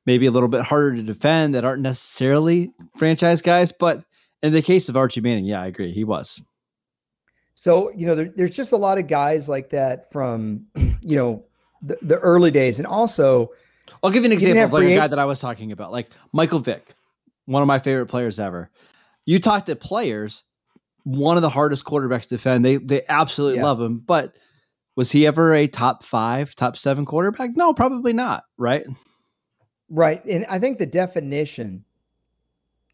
maybe 0.06 0.26
a 0.26 0.32
little 0.32 0.48
bit 0.48 0.62
harder 0.62 0.96
to 0.96 1.04
defend 1.04 1.54
that 1.54 1.66
aren't 1.66 1.82
necessarily 1.82 2.72
franchise 2.98 3.42
guys. 3.42 3.74
But 3.74 4.06
in 4.42 4.54
the 4.54 4.62
case 4.62 4.88
of 4.88 4.96
Archie 4.96 5.22
Manning, 5.22 5.46
yeah, 5.46 5.62
I 5.62 5.68
agree, 5.68 5.92
he 5.92 6.06
was. 6.06 6.42
So 7.56 7.92
you 7.92 8.06
know, 8.06 8.16
there, 8.16 8.32
there's 8.36 8.56
just 8.56 8.72
a 8.72 8.78
lot 8.78 8.98
of 8.98 9.08
guys 9.08 9.50
like 9.50 9.70
that 9.72 10.10
from 10.12 10.66
you 11.02 11.18
know 11.18 11.44
the, 11.82 11.98
the 12.02 12.20
early 12.20 12.52
days, 12.52 12.80
and 12.80 12.88
also 12.88 13.52
I'll 14.04 14.10
give 14.10 14.24
you 14.24 14.28
an 14.28 14.34
example 14.34 14.64
of 14.64 14.74
like 14.74 14.92
a 14.92 14.96
guy 14.96 15.08
that 15.08 15.20
I 15.20 15.26
was 15.26 15.40
talking 15.40 15.72
about, 15.72 15.92
like 15.92 16.10
Michael 16.32 16.60
Vick, 16.60 16.96
one 17.46 17.62
of 17.62 17.68
my 17.68 17.80
favorite 17.80 18.08
players 18.08 18.40
ever. 18.40 18.70
You 19.26 19.40
talk 19.40 19.66
to 19.66 19.76
players, 19.76 20.44
one 21.04 21.38
of 21.38 21.42
the 21.42 21.50
hardest 21.50 21.84
quarterbacks 21.84 22.24
to 22.24 22.30
defend. 22.30 22.66
They 22.66 22.78
they 22.78 23.04
absolutely 23.10 23.58
yeah. 23.58 23.66
love 23.66 23.82
him, 23.82 24.00
but 24.00 24.36
was 24.96 25.12
he 25.12 25.28
ever 25.28 25.54
a 25.54 25.68
top 25.68 26.04
five, 26.04 26.56
top 26.56 26.78
seven 26.78 27.06
quarterback? 27.06 27.52
No, 27.56 27.74
probably 27.74 28.14
not. 28.14 28.46
Right. 28.58 28.86
Right, 29.90 30.24
and 30.26 30.46
I 30.50 30.58
think 30.58 30.80
the 30.80 30.86
definition 30.86 31.86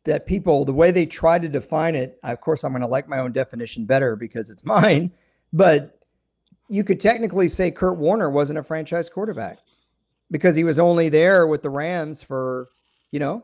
that 0.03 0.25
people, 0.25 0.65
the 0.65 0.73
way 0.73 0.91
they 0.91 1.05
try 1.05 1.39
to 1.39 1.47
define 1.47 1.95
it, 1.95 2.17
of 2.23 2.41
course, 2.41 2.63
I'm 2.63 2.71
going 2.71 2.81
to 2.81 2.87
like 2.87 3.07
my 3.07 3.19
own 3.19 3.31
definition 3.31 3.85
better 3.85 4.15
because 4.15 4.49
it's 4.49 4.65
mine. 4.65 5.11
But 5.53 5.99
you 6.69 6.83
could 6.83 6.99
technically 6.99 7.49
say 7.49 7.71
Kurt 7.71 7.97
Warner 7.97 8.29
wasn't 8.29 8.59
a 8.59 8.63
franchise 8.63 9.09
quarterback 9.09 9.59
because 10.31 10.55
he 10.55 10.63
was 10.63 10.79
only 10.79 11.09
there 11.09 11.45
with 11.45 11.61
the 11.61 11.69
Rams 11.69 12.23
for, 12.23 12.69
you 13.11 13.19
know, 13.19 13.43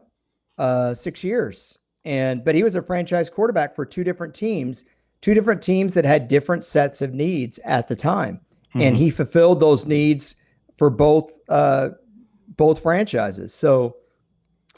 uh, 0.57 0.93
six 0.93 1.23
years 1.23 1.77
and 2.07 2.45
but 2.45 2.55
he 2.55 2.63
was 2.63 2.77
a 2.77 2.81
franchise 2.81 3.29
quarterback 3.29 3.75
for 3.75 3.85
two 3.85 4.03
different 4.05 4.33
teams, 4.33 4.85
two 5.19 5.33
different 5.33 5.61
teams 5.61 5.93
that 5.93 6.05
had 6.05 6.29
different 6.29 6.63
sets 6.63 7.01
of 7.01 7.13
needs 7.13 7.59
at 7.65 7.89
the 7.89 7.97
time, 7.97 8.39
mm-hmm. 8.69 8.79
and 8.79 8.95
he 8.95 9.11
fulfilled 9.11 9.59
those 9.59 9.85
needs 9.85 10.37
for 10.77 10.89
both 10.89 11.37
uh, 11.49 11.89
both 12.55 12.81
franchises. 12.81 13.53
So, 13.53 13.97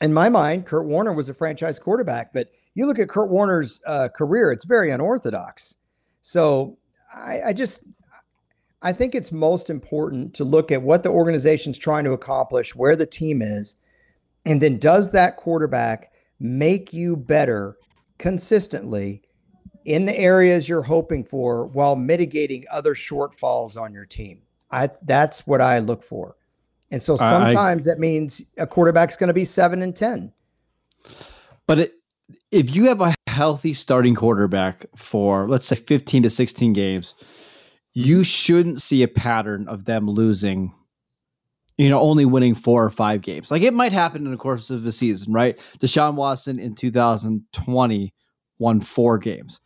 in 0.01 0.11
my 0.11 0.27
mind, 0.27 0.65
Kurt 0.65 0.87
Warner 0.87 1.13
was 1.13 1.29
a 1.29 1.33
franchise 1.35 1.77
quarterback, 1.77 2.33
but 2.33 2.49
you 2.73 2.87
look 2.87 2.97
at 2.97 3.09
Kurt 3.09 3.29
Warner's 3.29 3.79
uh, 3.85 4.09
career; 4.09 4.51
it's 4.51 4.65
very 4.65 4.89
unorthodox. 4.89 5.75
So, 6.23 6.79
I, 7.13 7.41
I 7.45 7.53
just 7.53 7.83
I 8.81 8.93
think 8.93 9.13
it's 9.13 9.31
most 9.31 9.69
important 9.69 10.33
to 10.35 10.43
look 10.43 10.71
at 10.71 10.81
what 10.81 11.03
the 11.03 11.09
organization's 11.09 11.77
trying 11.77 12.05
to 12.05 12.13
accomplish, 12.13 12.75
where 12.75 12.95
the 12.95 13.05
team 13.05 13.41
is, 13.41 13.75
and 14.45 14.61
then 14.61 14.77
does 14.77 15.11
that 15.11 15.37
quarterback 15.37 16.13
make 16.39 16.93
you 16.93 17.17
better 17.17 17.77
consistently 18.17 19.21
in 19.85 20.05
the 20.05 20.17
areas 20.17 20.69
you're 20.69 20.81
hoping 20.81 21.23
for 21.23 21.65
while 21.67 21.95
mitigating 21.95 22.65
other 22.71 22.93
shortfalls 22.93 23.75
on 23.75 23.93
your 23.93 24.05
team. 24.05 24.41
I 24.71 24.89
that's 25.03 25.47
what 25.47 25.61
I 25.61 25.79
look 25.79 26.03
for. 26.03 26.35
And 26.91 27.01
so 27.01 27.17
sometimes 27.17 27.87
I, 27.87 27.91
that 27.91 27.99
means 27.99 28.43
a 28.57 28.65
quarterback's 28.65 29.15
going 29.15 29.27
to 29.27 29.33
be 29.33 29.45
7 29.45 29.81
and 29.81 29.95
10. 29.95 30.31
But 31.67 31.79
it, 31.79 31.93
if 32.51 32.75
you 32.75 32.85
have 32.85 33.01
a 33.01 33.13
healthy 33.27 33.73
starting 33.73 34.15
quarterback 34.15 34.85
for 34.95 35.47
let's 35.47 35.67
say 35.67 35.75
15 35.75 36.23
to 36.23 36.29
16 36.29 36.73
games, 36.73 37.15
you 37.99 38.23
shouldn't 38.23 38.81
see 38.81 39.03
a 39.03 39.07
pattern 39.07 39.67
of 39.67 39.85
them 39.85 40.09
losing 40.09 40.73
you 41.77 41.87
know, 41.87 42.01
only 42.01 42.25
winning 42.25 42.55
four 42.55 42.83
or 42.83 42.89
five 42.89 43.21
games. 43.21 43.49
Like 43.49 43.61
it 43.61 43.73
might 43.73 43.93
happen 43.93 44.25
in 44.25 44.31
the 44.31 44.37
course 44.37 44.69
of 44.69 44.83
the 44.83 44.91
season, 44.91 45.31
right? 45.31 45.57
Deshaun 45.79 46.15
Watson 46.15 46.59
in 46.59 46.75
2020 46.75 48.13
won 48.57 48.81
four 48.81 49.17
games. 49.17 49.61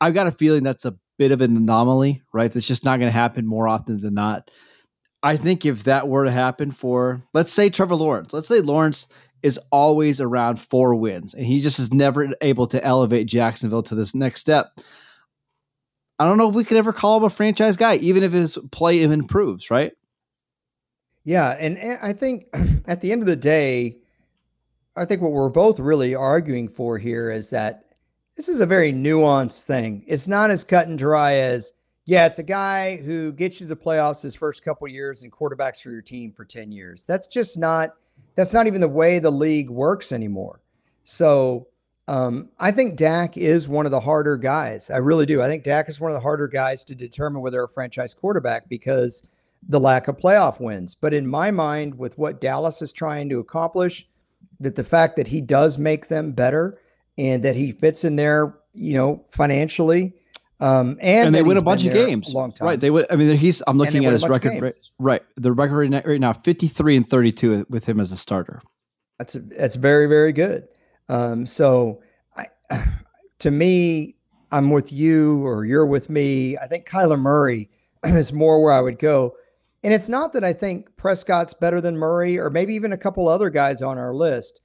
I've 0.00 0.14
got 0.14 0.28
a 0.28 0.32
feeling 0.32 0.62
that's 0.62 0.84
a 0.84 0.94
bit 1.18 1.32
of 1.32 1.40
an 1.40 1.56
anomaly, 1.56 2.22
right? 2.32 2.52
That's 2.52 2.68
just 2.68 2.84
not 2.84 3.00
going 3.00 3.08
to 3.08 3.18
happen 3.18 3.48
more 3.48 3.66
often 3.66 4.00
than 4.00 4.14
not. 4.14 4.48
I 5.24 5.36
think 5.36 5.66
if 5.66 5.82
that 5.84 6.06
were 6.06 6.24
to 6.24 6.30
happen 6.30 6.70
for, 6.70 7.20
let's 7.34 7.52
say 7.52 7.68
Trevor 7.68 7.96
Lawrence, 7.96 8.32
let's 8.32 8.46
say 8.46 8.60
Lawrence 8.60 9.08
is 9.42 9.58
always 9.72 10.20
around 10.20 10.60
four 10.60 10.94
wins 10.94 11.34
and 11.34 11.44
he 11.44 11.58
just 11.58 11.80
is 11.80 11.92
never 11.92 12.32
able 12.42 12.68
to 12.68 12.84
elevate 12.84 13.26
Jacksonville 13.26 13.82
to 13.82 13.96
this 13.96 14.14
next 14.14 14.40
step. 14.40 14.78
I 16.18 16.24
don't 16.24 16.38
know 16.38 16.48
if 16.48 16.54
we 16.54 16.64
could 16.64 16.78
ever 16.78 16.92
call 16.92 17.18
him 17.18 17.24
a 17.24 17.30
franchise 17.30 17.76
guy, 17.76 17.96
even 17.96 18.22
if 18.22 18.32
his 18.32 18.58
play 18.70 19.02
improves, 19.02 19.70
right? 19.70 19.92
Yeah, 21.24 21.56
and, 21.58 21.76
and 21.78 21.98
I 22.00 22.12
think 22.12 22.46
at 22.86 23.00
the 23.00 23.12
end 23.12 23.22
of 23.22 23.26
the 23.26 23.36
day, 23.36 23.98
I 24.96 25.04
think 25.04 25.20
what 25.20 25.32
we're 25.32 25.48
both 25.48 25.78
really 25.78 26.14
arguing 26.14 26.68
for 26.68 26.96
here 26.96 27.30
is 27.30 27.50
that 27.50 27.84
this 28.36 28.48
is 28.48 28.60
a 28.60 28.66
very 28.66 28.92
nuanced 28.92 29.64
thing. 29.64 30.04
It's 30.06 30.28
not 30.28 30.50
as 30.50 30.64
cut 30.64 30.88
and 30.88 30.98
dry 30.98 31.34
as 31.34 31.72
yeah, 32.06 32.24
it's 32.24 32.38
a 32.38 32.44
guy 32.44 32.98
who 32.98 33.32
gets 33.32 33.60
you 33.60 33.66
to 33.66 33.74
the 33.74 33.80
playoffs 33.80 34.22
his 34.22 34.36
first 34.36 34.62
couple 34.62 34.86
years 34.86 35.24
and 35.24 35.32
quarterbacks 35.32 35.82
for 35.82 35.90
your 35.90 36.02
team 36.02 36.32
for 36.32 36.44
10 36.44 36.70
years. 36.70 37.02
That's 37.02 37.26
just 37.26 37.58
not 37.58 37.94
that's 38.36 38.54
not 38.54 38.66
even 38.66 38.80
the 38.80 38.88
way 38.88 39.18
the 39.18 39.30
league 39.30 39.68
works 39.68 40.12
anymore. 40.12 40.60
So 41.04 41.66
um, 42.08 42.48
I 42.58 42.70
think 42.70 42.96
Dak 42.96 43.36
is 43.36 43.68
one 43.68 43.84
of 43.84 43.90
the 43.90 44.00
harder 44.00 44.36
guys. 44.36 44.90
I 44.90 44.98
really 44.98 45.26
do. 45.26 45.42
I 45.42 45.48
think 45.48 45.64
Dak 45.64 45.88
is 45.88 46.00
one 46.00 46.10
of 46.10 46.14
the 46.14 46.20
harder 46.20 46.46
guys 46.46 46.84
to 46.84 46.94
determine 46.94 47.42
whether 47.42 47.62
a 47.62 47.68
franchise 47.68 48.14
quarterback 48.14 48.68
because 48.68 49.22
the 49.68 49.80
lack 49.80 50.06
of 50.06 50.16
playoff 50.16 50.60
wins. 50.60 50.94
But 50.94 51.12
in 51.12 51.26
my 51.26 51.50
mind, 51.50 51.98
with 51.98 52.16
what 52.16 52.40
Dallas 52.40 52.80
is 52.80 52.92
trying 52.92 53.28
to 53.30 53.40
accomplish, 53.40 54.06
that 54.60 54.76
the 54.76 54.84
fact 54.84 55.16
that 55.16 55.26
he 55.26 55.40
does 55.40 55.78
make 55.78 56.06
them 56.06 56.32
better 56.32 56.80
and 57.18 57.42
that 57.42 57.56
he 57.56 57.72
fits 57.72 58.04
in 58.04 58.16
there, 58.16 58.54
you 58.72 58.94
know, 58.94 59.24
financially, 59.30 60.14
um, 60.60 60.96
and, 61.00 61.26
and 61.26 61.34
they 61.34 61.42
win 61.42 61.56
a 61.56 61.62
bunch 61.62 61.84
of 61.84 61.92
games. 61.92 62.32
long 62.32 62.52
time. 62.52 62.66
Right. 62.66 62.80
They 62.80 62.90
would. 62.90 63.06
I 63.10 63.16
mean, 63.16 63.36
he's. 63.36 63.62
I'm 63.66 63.76
looking 63.76 64.06
at 64.06 64.12
his 64.12 64.26
record. 64.26 64.62
Right, 64.62 64.78
right. 64.98 65.22
The 65.36 65.52
record 65.52 65.92
right 66.06 66.20
now, 66.20 66.32
53 66.32 66.96
and 66.96 67.08
32 67.08 67.66
with 67.68 67.84
him 67.84 68.00
as 68.00 68.12
a 68.12 68.16
starter. 68.16 68.62
That's 69.18 69.34
a, 69.34 69.40
that's 69.40 69.74
very 69.74 70.06
very 70.06 70.32
good. 70.32 70.68
Um, 71.08 71.46
so, 71.46 72.02
I, 72.36 72.46
to 73.40 73.50
me, 73.50 74.16
I'm 74.52 74.70
with 74.70 74.92
you, 74.92 75.44
or 75.46 75.64
you're 75.64 75.86
with 75.86 76.08
me. 76.08 76.56
I 76.58 76.66
think 76.66 76.88
Kyler 76.88 77.18
Murray 77.18 77.70
is 78.04 78.32
more 78.32 78.62
where 78.62 78.72
I 78.72 78.80
would 78.80 78.98
go. 78.98 79.34
And 79.84 79.92
it's 79.92 80.08
not 80.08 80.32
that 80.32 80.44
I 80.44 80.52
think 80.52 80.96
Prescott's 80.96 81.54
better 81.54 81.80
than 81.80 81.96
Murray, 81.96 82.38
or 82.38 82.50
maybe 82.50 82.74
even 82.74 82.92
a 82.92 82.96
couple 82.96 83.28
other 83.28 83.50
guys 83.50 83.82
on 83.82 83.98
our 83.98 84.14
list. 84.14 84.62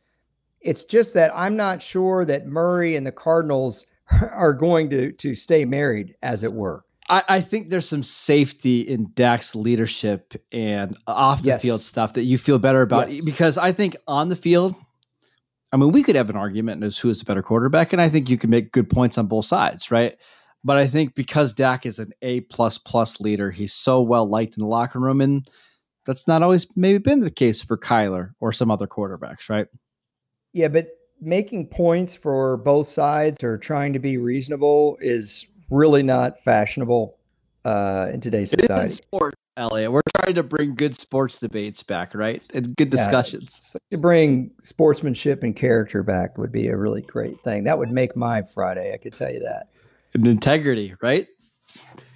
It's 0.62 0.84
just 0.84 1.14
that 1.14 1.32
I'm 1.36 1.56
not 1.56 1.82
sure 1.82 2.26
that 2.26 2.48
Murray 2.48 2.96
and 2.96 3.06
the 3.06 3.12
Cardinals 3.12 3.86
are 4.32 4.54
going 4.54 4.90
to 4.92 5.12
to 5.12 5.36
stay 5.36 5.66
married, 5.66 6.16
as 6.24 6.44
it 6.44 6.54
were. 6.54 6.86
I, 7.10 7.24
I 7.28 7.42
think 7.42 7.70
there's 7.70 7.88
some 7.88 8.04
safety 8.04 8.82
in 8.82 9.12
Dak's 9.14 9.56
leadership 9.56 10.34
and 10.52 10.98
off 11.08 11.42
the 11.42 11.50
yes. 11.50 11.62
field 11.62 11.82
stuff 11.82 12.14
that 12.14 12.24
you 12.24 12.38
feel 12.38 12.58
better 12.58 12.82
about 12.82 13.12
yes. 13.12 13.24
because 13.24 13.58
I 13.58 13.72
think 13.74 13.96
on 14.08 14.30
the 14.30 14.36
field, 14.36 14.76
I 15.72 15.78
mean, 15.78 15.92
we 15.92 16.04
could 16.04 16.16
have 16.16 16.30
an 16.30 16.36
argument 16.36 16.84
as 16.84 16.98
who 16.98 17.10
is 17.10 17.22
a 17.22 17.26
better 17.26 17.42
quarterback, 17.42 17.94
and 17.94 18.02
I 18.02 18.10
think 18.10 18.30
you 18.30 18.38
can 18.38 18.50
make 18.50 18.72
good 18.72 18.90
points 18.90 19.18
on 19.18 19.28
both 19.28 19.46
sides, 19.46 19.90
right? 19.90 20.18
But 20.64 20.78
I 20.78 20.86
think 20.86 21.16
because 21.16 21.54
Dak 21.54 21.86
is 21.86 21.98
an 21.98 22.12
A 22.22 22.42
plus 22.42 22.78
plus 22.78 23.20
leader, 23.20 23.52
he's 23.52 23.74
so 23.74 24.02
well 24.02 24.28
liked 24.28 24.58
in 24.58 24.62
the 24.62 24.68
locker 24.68 25.00
room, 25.00 25.22
and 25.22 25.50
that's 26.06 26.28
not 26.28 26.44
always 26.44 26.68
maybe 26.76 26.98
been 26.98 27.22
the 27.22 27.32
case 27.32 27.62
for 27.62 27.78
Kyler 27.78 28.32
or 28.40 28.52
some 28.52 28.70
other 28.70 28.88
quarterbacks, 28.88 29.50
right? 29.50 29.68
Yeah, 30.54 30.68
but 30.68 30.90
making 31.22 31.68
points 31.68 32.16
for 32.16 32.58
both 32.58 32.88
sides 32.88 33.44
or 33.44 33.58
trying 33.58 33.94
to 33.94 34.00
be 34.00 34.18
reasonable 34.18 34.98
is 35.00 35.46
really 35.70 36.04
not 36.04 36.44
fashionable 36.44 37.18
uh, 37.64 38.10
in 38.14 38.20
today's 38.20 38.52
society. 38.52 38.92
Sport, 38.92 39.36
Elliot. 39.58 39.92
We're 39.92 40.02
trying 40.18 40.36
to 40.36 40.44
bring 40.44 40.76
good 40.76 40.96
sports 41.00 41.40
debates 41.40 41.84
back, 41.84 42.16
right? 42.16 42.44
And 42.54 42.76
good 42.78 42.90
discussions. 42.90 43.76
Yeah, 43.76 43.98
to 43.98 44.02
bring 44.02 44.52
sportsmanship 44.62 45.44
and 45.44 45.56
character 45.56 46.04
back 46.04 46.38
would 46.38 46.52
be 46.52 46.68
a 46.68 46.78
really 46.78 47.02
great 47.02 47.42
thing. 47.44 47.64
That 47.66 47.78
would 47.78 47.92
make 47.92 48.16
my 48.16 48.42
Friday. 48.42 48.94
I 48.94 48.98
could 48.98 49.14
tell 49.14 49.32
you 49.32 49.40
that. 49.42 49.68
And 50.14 50.26
integrity, 50.26 50.94
right? 51.02 51.28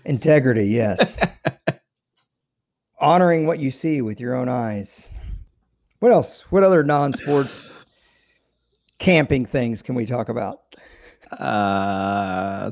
Integrity, 0.05 0.67
yes. 0.67 1.19
Honoring 2.99 3.45
what 3.45 3.59
you 3.59 3.71
see 3.71 4.01
with 4.01 4.19
your 4.19 4.35
own 4.35 4.47
eyes. 4.47 5.13
What 5.99 6.11
else? 6.11 6.41
What 6.51 6.63
other 6.63 6.83
non-sports 6.83 7.73
camping 8.99 9.45
things 9.45 9.81
can 9.81 9.95
we 9.95 10.05
talk 10.05 10.29
about? 10.29 10.61
Uh, 11.31 12.71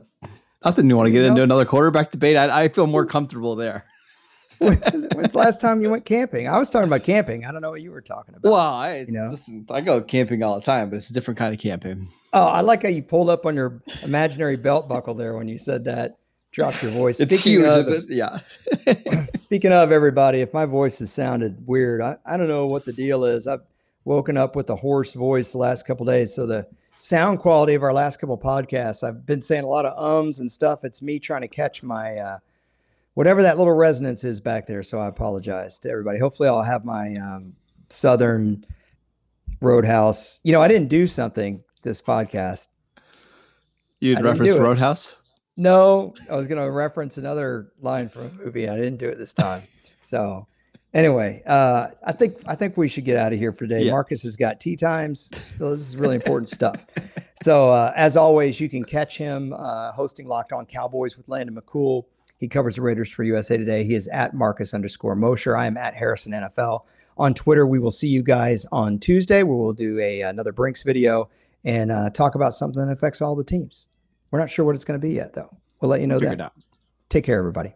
nothing. 0.63 0.89
You 0.89 0.95
want 0.95 1.08
to 1.08 1.12
get 1.12 1.26
into 1.26 1.43
another 1.43 1.65
quarterback 1.65 2.12
debate? 2.12 2.38
I, 2.38 2.63
I 2.63 2.67
feel 2.69 2.88
more 2.88 3.06
comfortable 3.06 3.56
there. 3.56 3.86
When's 4.63 5.34
the 5.34 5.38
last 5.38 5.62
time 5.62 5.82
you 5.82 5.89
went 5.89 6.06
camping? 6.06 6.47
I 6.47 6.58
was 6.58 6.69
talking 6.69 6.88
about 6.88 7.04
camping. 7.04 7.45
I 7.45 7.52
don't 7.52 7.62
know 7.62 7.71
what 7.71 7.82
you 7.82 7.91
were 7.91 8.02
talking 8.02 8.36
about. 8.36 8.49
Well, 8.49 8.62
I 8.62 8.99
you 8.99 9.12
know, 9.12 9.30
listen, 9.30 9.65
I 9.69 9.82
go 9.82 10.02
camping 10.02 10.43
all 10.43 10.56
the 10.56 10.65
time, 10.65 10.89
but 10.89 10.97
it's 10.97 11.10
a 11.10 11.13
different 11.13 11.38
kind 11.38 11.54
of 11.54 11.60
camping. 11.60 12.12
Oh, 12.34 12.47
I 12.47 12.62
like 12.62 12.84
how 12.84 12.89
you 12.89 13.04
pulled 13.04 13.30
up 13.30 13.45
on 13.45 13.56
your 13.56 13.82
imaginary 14.04 14.58
belt 14.58 14.88
buckle 14.88 15.13
there 15.13 15.36
when 15.36 15.47
you 15.47 15.58
said 15.58 15.86
that. 15.86 16.17
Dropped 16.52 16.84
your 16.84 16.91
voice. 16.91 17.19
It's 17.19 17.39
speaking 17.39 17.65
huge, 17.65 17.88
of, 17.88 18.12
yeah. 18.12 18.39
speaking 19.36 19.71
of 19.71 19.91
everybody, 19.91 20.41
if 20.41 20.54
my 20.54 20.67
voice 20.67 20.99
has 20.99 21.12
sounded 21.12 21.58
weird, 21.65 21.99
I, 21.99 22.15
I 22.28 22.38
don't 22.38 22.47
know 22.47 22.67
what 22.67 22.86
the 22.86 22.93
deal 22.93 23.26
is. 23.26 23.47
I've 23.47 23.62
woken 24.06 24.38
up 24.38 24.56
with 24.56 24.69
a 24.69 24.76
hoarse 24.76 25.13
voice 25.13 25.52
the 25.52 25.58
last 25.58 25.88
couple 25.88 26.06
days. 26.06 26.34
So 26.34 26.45
the 26.45 26.67
sound 26.99 27.39
quality 27.39 27.73
of 27.73 27.84
our 27.84 27.91
last 27.91 28.19
couple 28.19 28.38
podcasts, 28.38 29.04
I've 29.04 29.26
been 29.26 29.41
saying 29.41 29.63
a 29.63 29.67
lot 29.67 29.86
of 29.86 29.97
ums 29.97 30.39
and 30.39 30.52
stuff. 30.52 30.84
It's 30.84 31.02
me 31.02 31.19
trying 31.19 31.41
to 31.41 31.47
catch 31.47 31.84
my 31.84 32.17
uh, 32.17 32.38
whatever 33.13 33.41
that 33.43 33.58
little 33.58 33.73
resonance 33.73 34.23
is 34.23 34.41
back 34.41 34.67
there. 34.67 34.84
So 34.84 34.99
I 34.99 35.08
apologize 35.08 35.80
to 35.80 35.89
everybody. 35.89 36.19
Hopefully, 36.19 36.49
I'll 36.49 36.62
have 36.62 36.86
my 36.86 37.15
um, 37.15 37.54
Southern 37.89 38.65
Roadhouse. 39.62 40.39
You 40.43 40.52
know, 40.52 40.62
I 40.62 40.67
didn't 40.67 40.89
do 40.89 41.08
something 41.08 41.62
this 41.82 42.02
podcast. 42.02 42.69
You'd 43.99 44.21
reference 44.21 44.58
Roadhouse? 44.58 45.15
No, 45.56 46.13
I 46.30 46.36
was 46.36 46.47
going 46.47 46.62
to 46.62 46.69
reference 46.71 47.17
another 47.17 47.71
line 47.80 48.10
from 48.10 48.26
a 48.26 48.32
movie. 48.43 48.67
I 48.67 48.76
didn't 48.76 48.97
do 48.97 49.08
it 49.08 49.17
this 49.17 49.34
time. 49.34 49.62
So 50.02 50.47
Anyway, 50.93 51.41
uh, 51.47 51.88
I 52.04 52.12
think 52.12 52.38
I 52.45 52.54
think 52.54 52.78
we 52.78 52.88
should 52.88 53.04
get 53.04 53.17
out 53.17 53.34
of 53.34 53.39
here 53.39 53.52
for 53.52 53.65
today. 53.65 53.86
Yeah. 53.86 53.91
Marcus 53.91 54.21
has 54.23 54.38
got 54.38 54.60
tee 54.60 54.76
times. 54.76 55.32
So 55.58 55.76
this 55.76 55.88
is 55.88 55.97
really 55.97 56.15
important 56.15 56.49
stuff. 56.49 56.76
So 57.41 57.71
uh, 57.71 57.91
as 57.95 58.15
always, 58.15 58.60
you 58.60 58.69
can 58.69 58.84
catch 58.84 59.17
him 59.17 59.54
uh, 59.54 59.91
hosting 59.91 60.28
Locked 60.28 60.54
On 60.54 60.65
Cowboys 60.67 61.17
with 61.17 61.28
Landon 61.28 61.56
McCool. 61.56 62.06
He 62.43 62.49
covers 62.49 62.75
the 62.75 62.82
Raiders 62.82 63.10
for 63.10 63.23
USA 63.23 63.56
Today. 63.56 63.86
He 63.86 63.95
is 63.95 64.10
at 64.10 64.34
Marcus 64.34 64.73
underscore 64.73 65.15
Mosher. 65.15 65.56
I 65.56 65.65
am 65.65 65.77
at 65.77 65.93
Harrison 65.93 66.34
NFL 66.34 66.82
on 67.17 67.34
Twitter. 67.34 67.65
We 67.65 67.79
will 67.79 67.89
see 67.89 68.10
you 68.10 68.21
guys 68.21 68.65
on 68.69 68.99
Tuesday, 68.99 69.43
where 69.43 69.56
we'll 69.56 69.71
do 69.71 69.97
a 70.01 70.23
another 70.23 70.51
Brinks 70.51 70.84
video 70.84 71.29
and 71.63 71.89
uh, 71.89 72.10
talk 72.10 72.36
about 72.36 72.53
something 72.53 72.86
that 72.86 72.91
affects 72.91 73.21
all 73.21 73.38
the 73.38 73.45
teams. 73.45 73.88
We're 74.29 74.39
not 74.39 74.49
sure 74.49 74.65
what 74.65 74.75
it's 74.75 74.84
going 74.84 74.99
to 74.99 75.08
be 75.08 75.13
yet, 75.13 75.32
though. 75.32 75.56
We'll 75.79 75.88
let 75.88 76.01
you 76.01 76.08
know 76.08 76.19
Figure 76.19 76.36
that. 76.36 76.51
Take 77.08 77.23
care, 77.23 77.39
everybody. 77.39 77.75